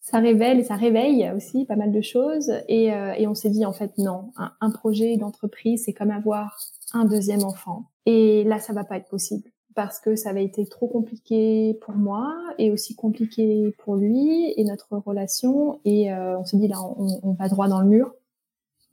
[0.00, 2.86] ça révèle et ça réveille aussi pas mal de choses, et,
[3.18, 6.56] et on s'est dit en fait non, un, un projet d'entreprise c'est comme avoir
[6.96, 7.84] un deuxième enfant.
[8.06, 11.94] Et là, ça va pas être possible parce que ça avait été trop compliqué pour
[11.94, 15.80] moi et aussi compliqué pour lui et notre relation.
[15.84, 18.12] Et euh, on se dit là, on, va droit dans le mur.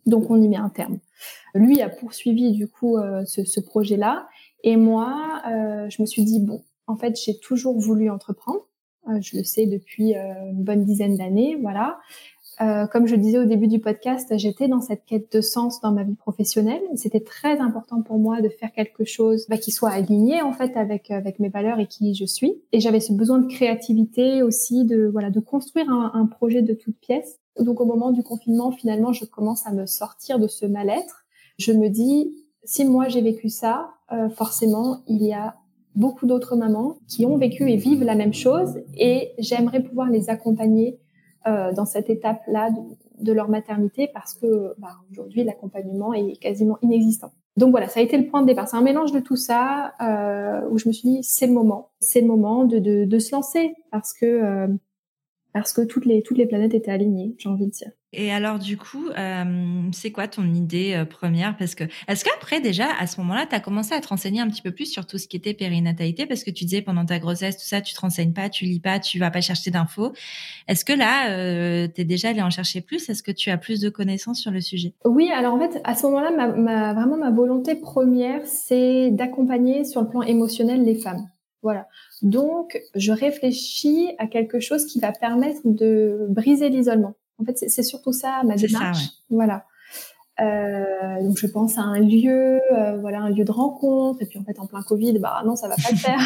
[0.05, 0.99] Donc on y met un terme.
[1.55, 4.27] Lui a poursuivi du coup euh, ce, projet-là
[4.65, 8.67] et moi, euh, je me suis dit bon, en fait, j'ai toujours voulu entreprendre.
[9.19, 11.99] Je le sais depuis une bonne dizaine d'années, voilà.
[12.63, 15.91] Euh, comme je disais au début du podcast, j'étais dans cette quête de sens dans
[15.91, 16.81] ma vie professionnelle.
[16.95, 20.77] C'était très important pour moi de faire quelque chose bah, qui soit aligné en fait
[20.77, 22.61] avec avec mes valeurs et qui je suis.
[22.71, 26.73] Et j'avais ce besoin de créativité aussi, de voilà, de construire un, un projet de
[26.73, 27.39] toute pièce.
[27.59, 31.25] Donc au moment du confinement, finalement, je commence à me sortir de ce mal-être.
[31.57, 32.33] Je me dis,
[32.63, 35.55] si moi j'ai vécu ça, euh, forcément il y a
[35.95, 40.29] beaucoup d'autres mamans qui ont vécu et vivent la même chose, et j'aimerais pouvoir les
[40.29, 40.97] accompagner
[41.47, 42.69] euh, dans cette étape-là
[43.19, 47.31] de, leur maternité parce que bah, aujourd'hui l'accompagnement est quasiment inexistant.
[47.57, 48.67] Donc voilà, ça a été le point de départ.
[48.67, 51.91] C'est un mélange de tout ça euh, où je me suis dit c'est le moment,
[51.99, 54.67] c'est le moment de, de, de, se lancer parce que euh,
[55.53, 57.91] parce que toutes les toutes les planètes étaient alignées, j'ai envie de dire.
[58.15, 61.57] Et alors, du coup, euh, c'est quoi ton idée euh, première?
[61.57, 64.47] Parce que, est-ce qu'après, déjà, à ce moment-là, tu as commencé à te renseigner un
[64.47, 66.27] petit peu plus sur tout ce qui était périnatalité?
[66.27, 68.79] Parce que tu disais pendant ta grossesse, tout ça, tu te renseignes pas, tu lis
[68.79, 70.13] pas, tu vas pas chercher d'infos.
[70.67, 73.09] Est-ce que là, euh, tu es déjà allé en chercher plus?
[73.09, 74.93] Est-ce que tu as plus de connaissances sur le sujet?
[75.05, 79.85] Oui, alors en fait, à ce moment-là, ma, ma, vraiment ma volonté première, c'est d'accompagner
[79.85, 81.27] sur le plan émotionnel les femmes.
[81.63, 81.87] Voilà.
[82.21, 87.15] Donc, je réfléchis à quelque chose qui va permettre de briser l'isolement.
[87.39, 89.05] En fait, c'est surtout ça ma démarche.
[89.29, 89.65] Voilà.
[90.41, 94.21] Euh, donc je pense à un lieu, euh, voilà, un lieu de rencontre.
[94.21, 96.19] Et puis en fait, en plein Covid, bah non, ça va pas le faire.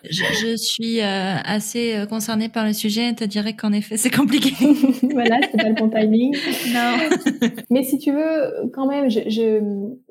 [0.10, 3.10] je, je, suis euh, assez euh, concernée par le sujet.
[3.10, 4.54] Et te dirais qu'en effet, c'est compliqué.
[5.12, 6.36] voilà, c'est pas le bon timing.
[6.72, 7.48] Non.
[7.70, 9.60] Mais si tu veux, quand même, je, je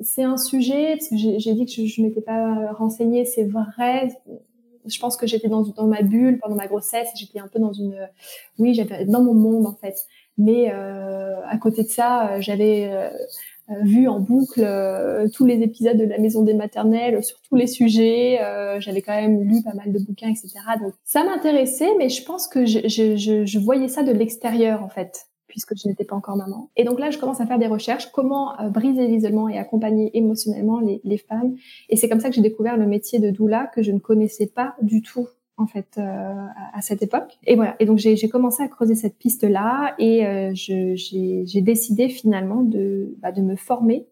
[0.01, 3.26] c'est un sujet parce que j'ai dit que je, je m'étais pas renseignée.
[3.26, 4.09] C'est vrai.
[4.86, 7.08] Je pense que j'étais dans, ma bulle pendant ma grossesse.
[7.16, 8.08] J'étais un peu dans une,
[8.60, 10.06] oui, j'étais dans mon monde en fait.
[10.38, 13.10] Mais euh, à côté de ça, euh, j'avais euh,
[13.84, 14.66] vu en boucle
[15.34, 18.40] tous les épisodes de la Maison des Maternelles sur tous les sujets.
[18.80, 20.50] j'avais quand même lu pas mal de bouquins, etc.
[20.82, 24.90] Donc ça m'intéressait, mais je pense que je, je, je, voyais ça de l'extérieur en
[24.90, 26.72] fait puisque je n'étais pas encore maman.
[26.76, 30.80] Et donc là, je commence à faire des recherches, comment briser l'isolement et accompagner émotionnellement
[30.80, 31.56] les, femmes.
[31.89, 34.47] Et c'est comme ça que j'ai découvert le métier de doula que je ne connaissais
[34.47, 35.28] pas du tout
[35.58, 37.38] en fait euh, à, cette époque.
[37.45, 37.76] Et voilà.
[37.80, 43.16] Et donc j'ai commencé à creuser cette piste là et euh, j'ai décidé finalement de
[43.20, 44.08] bah, de me former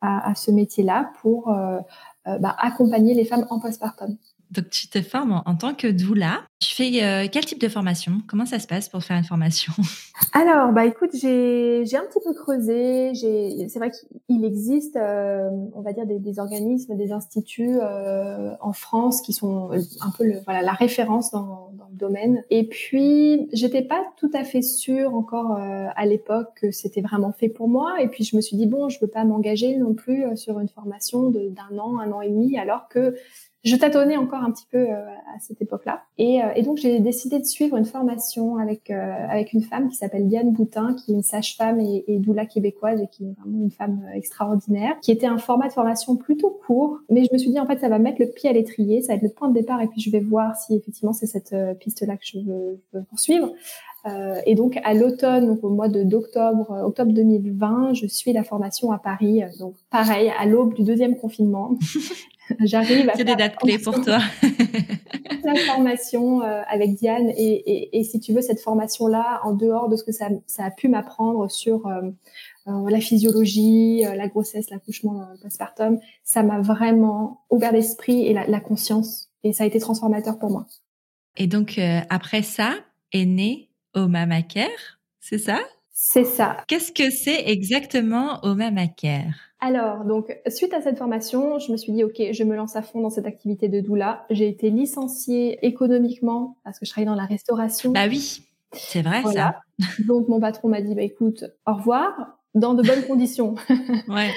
[0.00, 1.78] à, ce métier là pour euh,
[2.24, 4.16] bah, accompagner les femmes en postpartum.
[4.50, 6.42] Donc, tu te formes en, tant que doula.
[6.58, 8.20] Tu fais euh, quel type de formation?
[8.26, 9.72] Comment ça se passe pour faire une formation?
[10.32, 13.12] Alors, bah écoute, j'ai un petit peu creusé.
[13.14, 13.92] C'est vrai
[14.26, 19.70] qu'il existe, euh, on va dire des, organismes, des instituts euh, en France qui sont
[19.70, 22.42] un peu la référence dans, dans le domaine.
[22.50, 27.48] Et puis, j'étais pas tout à fait sûre encore à l'époque que c'était vraiment fait
[27.48, 28.02] pour moi.
[28.02, 30.68] Et puis, je me suis dit bon, je veux pas m'engager non plus sur une
[30.68, 33.14] formation d'un an, un an et demi, alors que
[33.62, 36.02] je tâtonnais encore un petit peu euh, à cette époque-là.
[36.18, 39.88] Et, euh, et, donc, j'ai décidé de suivre une formation avec, euh, avec une femme
[39.88, 43.32] qui s'appelle Diane Boutin, qui est une sage-femme et, et, doula québécoise et qui est
[43.38, 46.98] vraiment une femme extraordinaire, qui était un format de formation plutôt court.
[47.10, 49.12] Mais je me suis dit, en fait, ça va mettre le pied à l'étrier, ça
[49.12, 51.54] va être le point de départ et puis je vais voir si effectivement c'est cette
[51.80, 53.52] piste-là que je veux, je veux poursuivre.
[54.06, 58.92] Euh, et donc à l'automne, donc au mois d'octobre, octobre 2020, je suis la formation
[58.92, 59.42] à Paris.
[59.58, 61.72] Donc pareil, à l'aube du deuxième confinement,
[62.60, 63.14] J'arrive à.
[63.14, 64.18] C'est des dates clés pour toi.
[65.44, 69.88] la formation euh, avec Diane et, et, et, si tu veux cette formation-là, en dehors
[69.88, 72.02] de ce que ça, ça a pu m'apprendre sur euh,
[72.66, 78.32] euh la physiologie, euh, la grossesse, l'accouchement, le postpartum, ça m'a vraiment ouvert l'esprit et
[78.32, 80.66] la, la, conscience et ça a été transformateur pour moi.
[81.36, 82.74] Et donc après ça
[83.12, 84.68] est né Oma Maker,
[85.20, 85.58] c'est ça?
[86.02, 86.56] C'est ça.
[86.66, 89.24] Qu'est-ce que c'est exactement Oma Maker
[89.62, 92.80] alors, donc, suite à cette formation, je me suis dit, OK, je me lance à
[92.80, 94.24] fond dans cette activité de doula.
[94.30, 97.92] J'ai été licenciée économiquement parce que je travaillais dans la restauration.
[97.92, 98.42] Bah oui,
[98.72, 99.60] c'est vrai ça.
[100.06, 103.54] Donc, mon patron m'a dit, bah écoute, au revoir, dans de bonnes conditions.
[104.08, 104.30] ouais,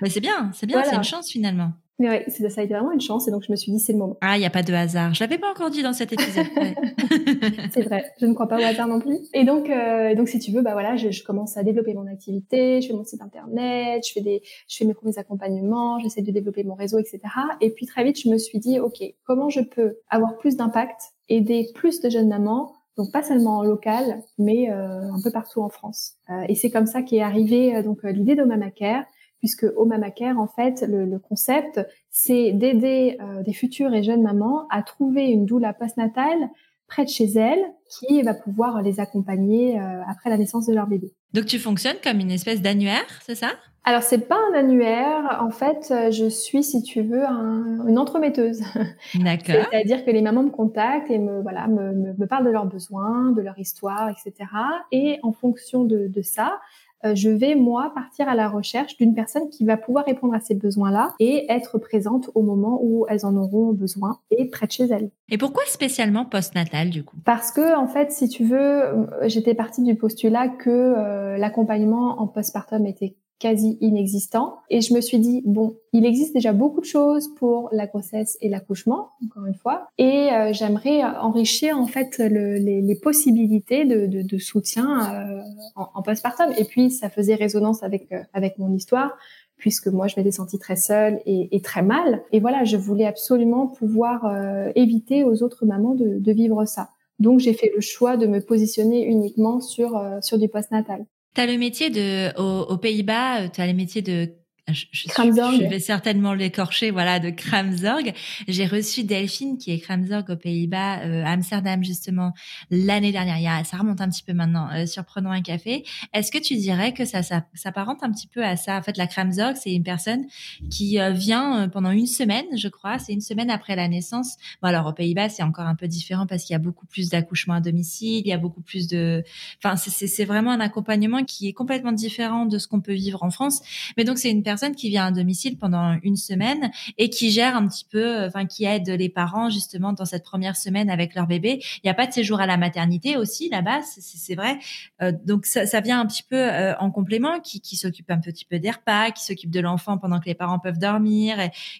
[0.00, 1.72] mais c'est bien, c'est bien, c'est une chance finalement.
[1.98, 3.92] Mais ouais, ça a été vraiment une chance et donc je me suis dit c'est
[3.92, 4.16] le moment.
[4.20, 5.14] Ah, il n'y a pas de hasard.
[5.14, 6.46] Je l'avais pas encore dit dans cet épisode.
[7.72, 9.18] c'est vrai, je ne crois pas au hasard non plus.
[9.34, 12.06] Et donc, euh, donc si tu veux, bah voilà, je, je, commence à développer mon
[12.06, 16.22] activité, je fais mon site internet, je fais des, je fais mes premiers accompagnements, j'essaie
[16.22, 17.20] de développer mon réseau, etc.
[17.60, 21.00] Et puis très vite, je me suis dit, ok, comment je peux avoir plus d'impact,
[21.28, 25.62] aider plus de jeunes mamans donc pas seulement en local, mais euh, un peu partout
[25.62, 26.16] en France.
[26.30, 29.04] Euh, et c'est comme ça qu'est arrivée euh, donc l'idée d'Omamacare,
[29.38, 31.80] puisque au Care, en fait, le, le concept,
[32.10, 36.50] c'est d'aider euh, des futures et jeunes mamans à trouver une doula postnatale
[36.86, 40.86] près de chez elles qui va pouvoir les accompagner euh, après la naissance de leur
[40.86, 41.12] bébé.
[41.34, 43.50] Donc tu fonctionnes comme une espèce d'annuaire, c'est ça?
[43.84, 48.60] Alors c'est pas un annuaire, en fait, je suis, si tu veux, un, une entremetteuse.
[49.14, 49.66] D'accord.
[49.70, 52.66] C'est-à-dire que les mamans me contactent et me voilà me, me, me, parlent de leurs
[52.66, 54.50] besoins, de leur histoire, etc.
[54.92, 59.14] Et en fonction de, de ça, euh, je vais moi partir à la recherche d'une
[59.14, 63.24] personne qui va pouvoir répondre à ces besoins-là et être présente au moment où elles
[63.24, 65.10] en auront besoin et près de chez elles.
[65.30, 67.16] Et pourquoi spécialement postnatal du coup?
[67.24, 72.20] Parce que en fait, si tu veux, euh, j'étais partie du postulat que euh, l'accompagnement
[72.20, 74.56] en postpartum était quasi inexistant.
[74.68, 78.36] Et je me suis dit, bon, il existe déjà beaucoup de choses pour la grossesse
[78.40, 83.84] et l'accouchement, encore une fois, et euh, j'aimerais enrichir en fait le, les, les, possibilités
[83.84, 85.42] de, de, de soutien euh,
[85.76, 86.52] en, en, postpartum.
[86.58, 89.16] Et puis, ça faisait résonance avec, euh, avec mon histoire
[89.56, 92.22] puisque moi je m'étais sentie très seule et, et, très mal.
[92.30, 96.90] Et voilà, je voulais absolument pouvoir euh, éviter aux autres mamans de, de vivre ça.
[97.18, 101.04] Donc j'ai fait le choix de me positionner uniquement sur sur du postnatal.
[101.34, 104.34] Tu as le métier de, aux, Pays-Bas, euh, tu as le métier de
[104.68, 108.12] je, je, vais certainement l'écorcher, voilà, de Kramzorg.
[108.46, 112.32] J'ai reçu Delphine, qui est Kramzorg aux Pays-Bas, euh, à Amsterdam justement
[112.70, 113.38] l'année dernière.
[113.38, 114.68] Il y a, ça remonte un petit peu maintenant.
[114.72, 115.84] Euh, surprenant un café.
[116.12, 118.76] Est-ce que tu dirais que ça, ça s'apparente un petit peu à ça?
[118.76, 120.24] En fait, la Kramzorg, c'est une personne
[120.70, 122.98] qui euh, vient euh, pendant une semaine, je crois.
[122.98, 124.36] C'est une semaine après la naissance.
[124.62, 127.10] Bon, alors aux Pays-Bas, c'est encore un peu différent parce qu'il y a beaucoup plus
[127.10, 128.22] d'accouchements à domicile.
[128.24, 129.22] Il y a beaucoup plus de.
[129.62, 133.30] Enfin, c'est vraiment un accompagnement qui est complètement différent de ce qu'on peut vivre en
[133.30, 133.60] France.
[133.96, 137.56] Mais donc, c'est une personne qui vient à domicile pendant une semaine et qui gère
[137.56, 141.26] un petit peu, enfin qui aide les parents justement dans cette première semaine avec leur
[141.26, 141.60] bébé.
[141.76, 144.58] Il n'y a pas de séjour à la maternité aussi là-bas, c'est vrai.
[145.02, 148.44] Euh, donc ça, vient un petit peu euh, en complément, qui, qui s'occupe un petit
[148.44, 151.36] peu des repas, qui s'occupe de l'enfant pendant que les parents peuvent dormir,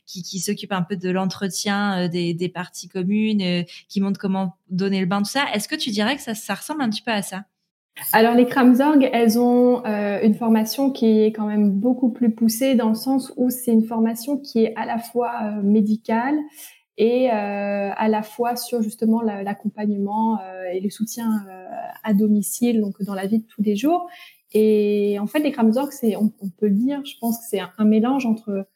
[0.07, 4.57] qui, qui s'occupe un peu de l'entretien euh, des, des parties communes, qui montre comment
[4.71, 5.47] donner le bain, tout ça.
[5.55, 7.45] Est-ce que tu dirais que ça, ça ressemble un petit peu à ça?
[8.13, 12.75] Alors les Kramzorg, elles ont euh, une formation qui est quand même beaucoup plus poussée
[12.75, 16.37] dans le sens où c'est une formation qui est à la fois euh, médicale
[16.97, 20.41] et euh, à la fois sur justement l'accompagnement
[20.73, 21.47] et le soutien
[22.03, 24.09] à domicile, donc dans la vie de tous les jours.
[24.53, 27.85] Et en fait, les Kramzorg, c'est, on, peut le dire, je pense que c'est un,
[27.85, 28.67] mélange entre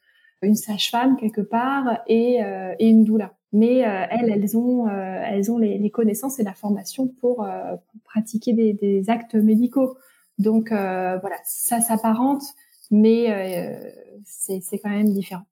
[0.41, 2.39] une sage-femme quelque part et,
[2.79, 6.43] et une doula mais euh, elles, elles ont, euh, elles ont les, les, connaissances et
[6.43, 9.95] la formation pour, euh, pratiquer des, des, actes médicaux.
[10.39, 12.43] Donc voilà, ça s'apparente,
[12.89, 13.79] mais
[14.25, 15.45] c'est quand même différent.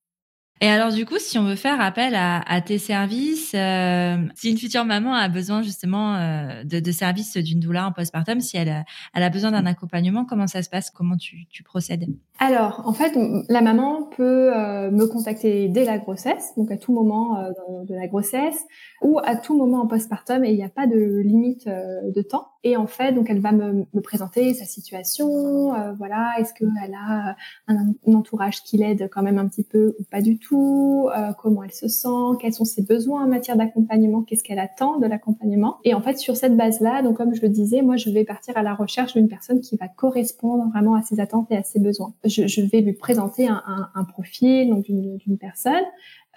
[0.64, 4.60] Et alors du coup, si on veut faire appel à, tes services, euh, si une
[4.60, 8.70] future maman a besoin justement euh, de, de, services d'une doula en postpartum, si elle
[8.70, 8.84] a,
[9.16, 10.92] elle a besoin d'un accompagnement, comment ça se passe?
[10.92, 12.06] Comment tu, tu procèdes?
[12.38, 13.18] Alors en fait,
[13.50, 17.44] la maman peut euh, me contacter dès la grossesse, donc à tout moment
[17.88, 18.64] de la grossesse,
[19.02, 22.50] ou à tout moment en postpartum, et il n'y a pas de limite de temps.
[22.64, 27.36] Et en fait, donc elle va me, me présenter sa situation, voilà, est-ce qu'elle a
[27.68, 30.51] un entourage qui l'aide quand même un petit peu ou pas du tout?
[30.54, 35.00] Euh, comment elle se sent, quels sont ses besoins en matière d'accompagnement, qu'est-ce qu'elle attend
[35.00, 35.78] de l'accompagnement.
[35.84, 38.58] Et en fait, sur cette base-là, donc comme je le disais, moi, je vais partir
[38.58, 41.80] à la recherche d'une personne qui va correspondre vraiment à ses attentes et à ses
[41.80, 42.14] besoins.
[42.26, 45.74] Je, vais lui présenter un, profil donc d'une personne.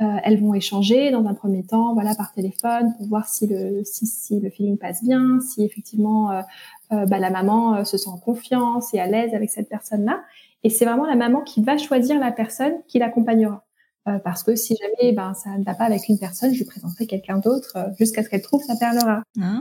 [0.01, 3.83] Euh, elles vont échanger dans un premier temps, voilà, par téléphone, pour voir si le
[3.85, 6.43] si, le feeling passe bien, si effectivement euh,
[6.91, 10.21] bah, la maman se sent en confiance et à l'aise avec cette personne-là.
[10.65, 13.65] Et c'est vraiment la maman qui va choisir la personne qui l'accompagnera.
[14.07, 16.67] Euh, parce que si jamais ben, ça ne va pas avec une personne, je lui
[16.67, 19.23] présenterai quelqu'un d'autre euh, jusqu'à ce qu'elle trouve sa perle rare.
[19.41, 19.61] Ah,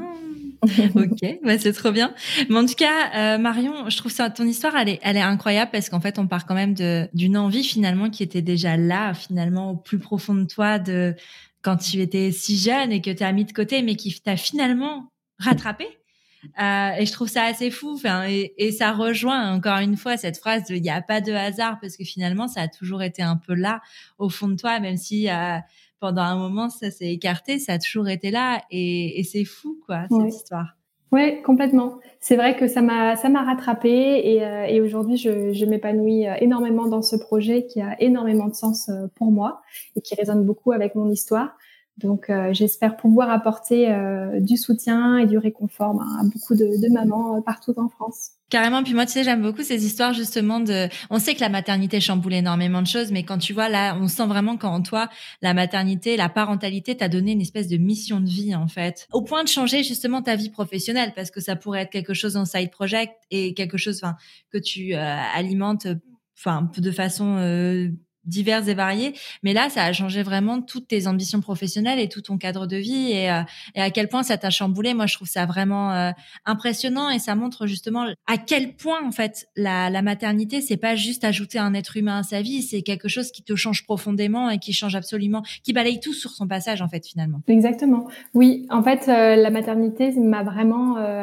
[0.96, 2.14] ok, bah, c'est trop bien.
[2.50, 5.22] Mais en tout cas, euh, Marion, je trouve ça ton histoire, elle est, elle est
[5.22, 8.76] incroyable parce qu'en fait, on part quand même de d'une envie finalement qui était déjà
[8.76, 11.16] là, finalement au plus profond de toi, de
[11.62, 14.36] quand tu étais si jeune et que tu as mis de côté, mais qui t'a
[14.36, 15.08] finalement
[15.40, 15.88] rattrapé
[16.60, 17.94] euh, et je trouve ça assez fou.
[17.94, 21.22] Enfin, et, et, ça rejoint encore une fois cette phrase de il n'y a pas
[21.22, 23.82] de hasard parce que finalement ça a toujours été un peu là
[24.18, 25.58] au fond de toi, même si euh,
[26.00, 29.80] pendant un moment ça s'est écarté, ça a toujours été là et, et c'est fou
[29.86, 30.76] quoi cette histoire.
[31.14, 32.00] Oui, complètement.
[32.20, 36.28] C'est vrai que ça m'a ça m'a rattrapé et, euh, et aujourd'hui je, je m'épanouis
[36.28, 39.62] euh, énormément dans ce projet qui a énormément de sens euh, pour moi
[39.96, 41.56] et qui résonne beaucoup avec mon histoire.
[41.98, 46.66] Donc, euh, j'espère pouvoir apporter euh, du soutien et du réconfort ben, à beaucoup de,
[46.66, 48.32] de mamans euh, partout en France.
[48.50, 48.84] Carrément.
[48.84, 50.88] Puis moi, tu sais, j'aime beaucoup ces histoires justement de.
[51.12, 54.08] On sait que la maternité chamboule énormément de choses, mais quand tu vois là, on
[54.08, 55.08] sent vraiment qu'en toi,
[55.44, 59.22] la maternité, la parentalité t'a donné une espèce de mission de vie en fait, au
[59.22, 62.46] point de changer justement ta vie professionnelle, parce que ça pourrait être quelque chose en
[62.46, 64.16] side project et quelque chose, enfin,
[64.52, 65.88] que tu alimentes,
[66.38, 67.38] enfin, de façon
[68.26, 69.14] diverses et variées.
[69.44, 72.78] Mais là, ça a changé vraiment toutes tes ambitions professionnelles et tout ton cadre de
[72.78, 73.42] vie et, euh,
[73.76, 74.94] et à quel point ça t'a chamboulé.
[74.94, 76.12] Moi, je trouve ça vraiment euh,
[76.46, 80.96] impressionnant et ça montre justement à quel point en fait la, la maternité, c'est pas
[80.96, 84.50] juste ajouter un être humain à sa vie, c'est quelque chose qui te change profondément
[84.50, 87.42] et qui change absolument, qui balaye tout sur son passage en fait finalement.
[87.48, 88.08] Exactement.
[88.34, 90.74] Oui, en fait, euh, la maternité m'a vraiment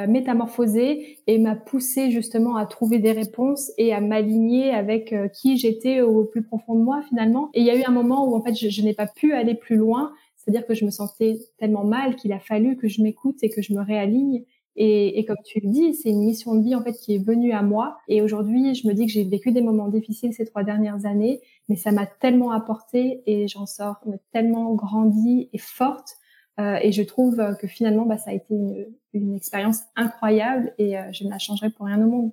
[0.06, 6.00] métamorphosée et m'a poussé justement à trouver des réponses et à m'aligner avec qui j'étais
[6.00, 7.50] au plus profond de moi finalement.
[7.54, 9.54] Et il y a eu un moment où en fait je, n'ai pas pu aller
[9.54, 13.36] plus loin, c'est-à-dire que je me sentais tellement mal qu'il a fallu que je m'écoute
[13.42, 14.44] et que je me réaligne.
[14.76, 17.24] Et, et, comme tu le dis, c'est une mission de vie en fait qui est
[17.24, 17.98] venue à moi.
[18.08, 21.40] Et aujourd'hui, je me dis que j'ai vécu des moments difficiles ces trois dernières années,
[21.68, 24.00] mais ça m'a tellement apporté et j'en sors
[24.32, 26.19] tellement grandi et forte
[26.58, 31.02] et je trouve que finalement, bah, ça a été une, une expérience incroyable et euh,
[31.12, 32.30] je ne la changerai pour rien au monde.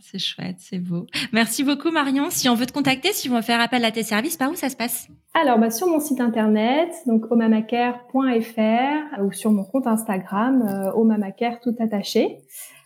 [0.00, 1.06] c'est chouette, c'est beau.
[1.32, 2.30] Merci beaucoup Marion.
[2.30, 4.54] Si on veut te contacter, si on veut faire appel à tes services, par où
[4.54, 5.08] ça se passe?
[5.34, 11.60] Alors, bah, sur mon site internet, donc omamacare.fr ou sur mon compte Instagram, euh, omamacare
[11.60, 12.38] tout attaché.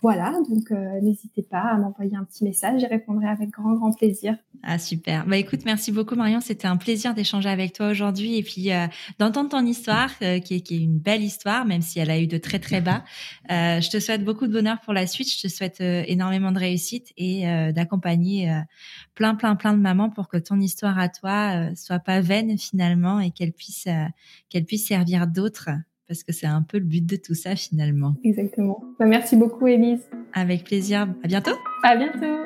[0.03, 3.93] Voilà, donc euh, n'hésitez pas à m'envoyer un petit message, j'y répondrai avec grand grand
[3.93, 4.37] plaisir.
[4.63, 5.27] Ah super.
[5.27, 8.87] Bah écoute, merci beaucoup Marion, c'était un plaisir d'échanger avec toi aujourd'hui et puis euh,
[9.19, 12.21] d'entendre ton histoire euh, qui, est, qui, est, une belle histoire même si elle a
[12.21, 13.05] eu de très très bas.
[13.49, 17.13] je te souhaite beaucoup de bonheur pour la suite, je te souhaite énormément de réussite
[17.17, 18.53] et d'accompagner
[19.15, 23.21] plein plein plein de mamans pour que ton histoire à toi soit pas vaine finalement
[23.21, 23.89] et qu'elle puisse
[24.51, 25.71] qu'elle puisse servir d'autres
[26.09, 28.15] parce que c'est un peu le but de tout ça finalement.
[28.25, 28.83] Exactement.
[28.99, 30.03] Bah, merci beaucoup, Élise.
[30.33, 31.09] Avec plaisir.
[31.23, 31.57] À bientôt.
[31.83, 32.37] À bientôt.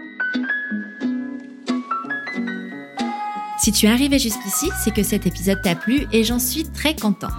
[3.58, 6.96] Si tu es arrivé jusqu'ici, c'est que cet épisode t'a plu et j'en suis très
[6.96, 7.30] contente.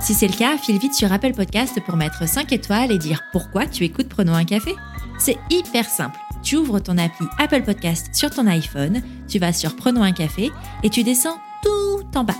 [0.00, 3.22] Si c'est le cas, file vite sur Apple Podcast pour mettre 5 étoiles et dire
[3.32, 4.72] pourquoi tu écoutes Prenons un café.
[5.18, 6.18] C'est hyper simple.
[6.42, 10.50] Tu ouvres ton appli Apple Podcast sur ton iPhone, tu vas sur Prenons un café
[10.82, 12.36] et tu descends tout en bas.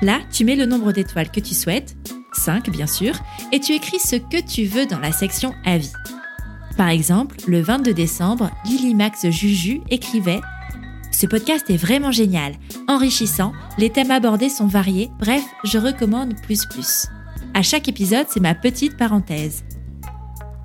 [0.00, 1.94] Là, tu mets le nombre d'étoiles que tu souhaites
[2.32, 3.14] 5 bien sûr,
[3.52, 5.92] et tu écris ce que tu veux dans la section Avis.
[6.76, 10.40] Par exemple, le 22 décembre, Lily Max Juju écrivait
[11.10, 12.54] Ce podcast est vraiment génial,
[12.88, 17.06] enrichissant, les thèmes abordés sont variés, bref, je recommande plus plus.
[17.54, 19.64] À chaque épisode, c'est ma petite parenthèse.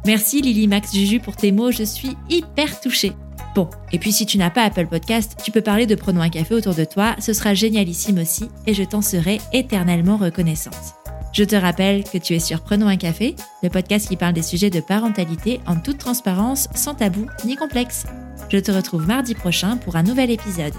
[0.06, 3.12] Merci Lily Max Juju pour tes mots, je suis hyper touchée.
[3.56, 6.30] Bon, et puis si tu n'as pas Apple Podcast, tu peux parler de Prenons un
[6.30, 10.97] café autour de toi, ce sera génialissime aussi et je t'en serai éternellement reconnaissante.
[11.38, 14.42] Je te rappelle que tu es sur Prenons un café, le podcast qui parle des
[14.42, 18.08] sujets de parentalité en toute transparence, sans tabou ni complexe.
[18.50, 20.74] Je te retrouve mardi prochain pour un nouvel épisode.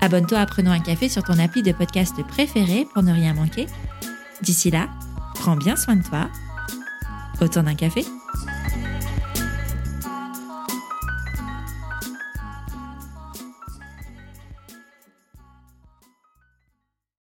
[0.00, 3.66] Abonne-toi à Prenons un café sur ton appli de podcast préféré pour ne rien manquer.
[4.40, 4.88] D'ici là,
[5.34, 6.30] prends bien soin de toi.
[7.42, 8.02] Autant d'un café